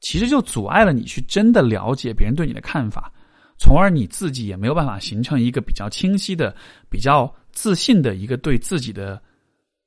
[0.00, 3.12] 其实就阻碍了你去真的了解别人对你的看法，
[3.58, 6.54] 从而你自己也没有办法形成一个比较清晰的、
[6.90, 9.20] 比较自信的一个对自己的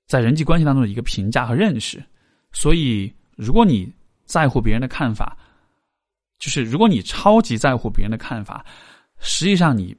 [0.07, 2.03] 在人际关系当中的一个评价和认识。
[2.51, 3.91] 所以，如果你
[4.25, 5.37] 在乎别人的看法，
[6.39, 8.65] 就是如果你超级在乎别人的看法，
[9.19, 9.95] 实际上你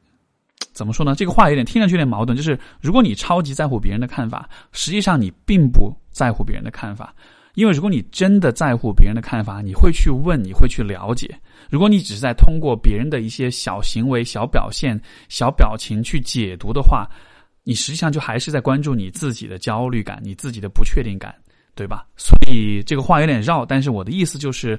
[0.73, 1.15] 怎么说呢？
[1.15, 2.37] 这个话有点听上去有点矛盾。
[2.37, 7.15] 就是如果你超级在乎别人的看法，实际上你并不在乎别人的看法。
[7.55, 11.29] 因为如果你真的在乎别人的看法，你会去问，你会去了解。
[11.69, 17.09] 如果你只是在通过别人的一些小行为、小表现、小表情去解读的话，
[17.65, 21.35] 你实际上就还是在关注你自己的焦虑感、你自己的不确定感，
[21.75, 22.07] 对吧？
[22.17, 24.79] 所以这个话有点绕，但是我的意思就是，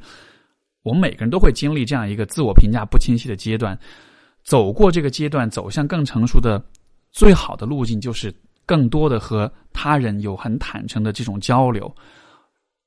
[0.83, 3.77] 我们每个人都会经历这样一个自我评价不清晰的阶段。
[4.43, 6.61] 走过这个阶段，走向更成熟的
[7.11, 8.33] 最好的路径，就是
[8.65, 11.93] 更多的和他人有很坦诚的这种交流。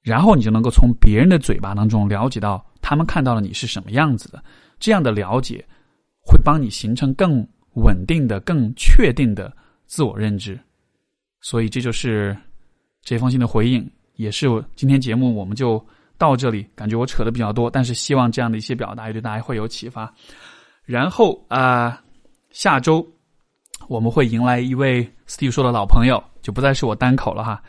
[0.04, 4.44] 然后你就能够从别人的嘴巴当中了解到他们看到了你是什么样子的，
[4.78, 5.64] 这样的了解
[6.20, 7.42] 会帮你形成更
[7.76, 9.50] 稳定的、更确定的
[9.86, 10.60] 自我认知。
[11.40, 12.36] 所以这就是
[13.02, 14.46] 这封信的回应，也是
[14.76, 15.82] 今天节目我们就
[16.18, 16.66] 到这里。
[16.74, 20.12] 感觉我扯的比较多，但是希望这样的一些表达也对大家会有启发。
[20.84, 21.98] 然后啊，
[22.50, 23.06] 下周
[23.88, 27.62] 我们会迎来一位 Steve 说的老朋友，就不再是我单口了哈。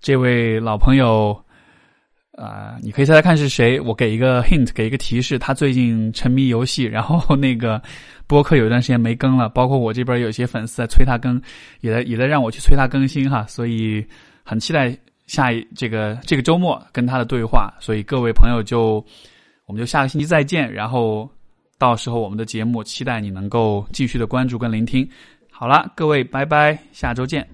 [0.00, 1.40] 这位老朋友。
[2.36, 3.80] 啊，你可以猜猜看是谁？
[3.80, 5.38] 我给一个 hint，给一个提示。
[5.38, 7.82] 他最近沉迷游戏， 然后那个
[8.26, 9.48] 播客有一段时间没更了。
[9.48, 11.40] 包括我这边有些粉丝在催他更，
[11.80, 13.46] 也在也在让我去催他更新哈。
[13.48, 14.04] 所以
[14.44, 14.94] 很期待
[15.26, 17.72] 下一这个这个周末跟他的对话。
[17.80, 19.02] 所以各位朋友就
[19.64, 20.70] 我们就下个星期再见。
[20.70, 21.26] 然后
[21.78, 25.08] 到时候我们的节目期待你能够继续的关注跟聆听。
[25.50, 27.48] 好了，各位拜拜，下周见。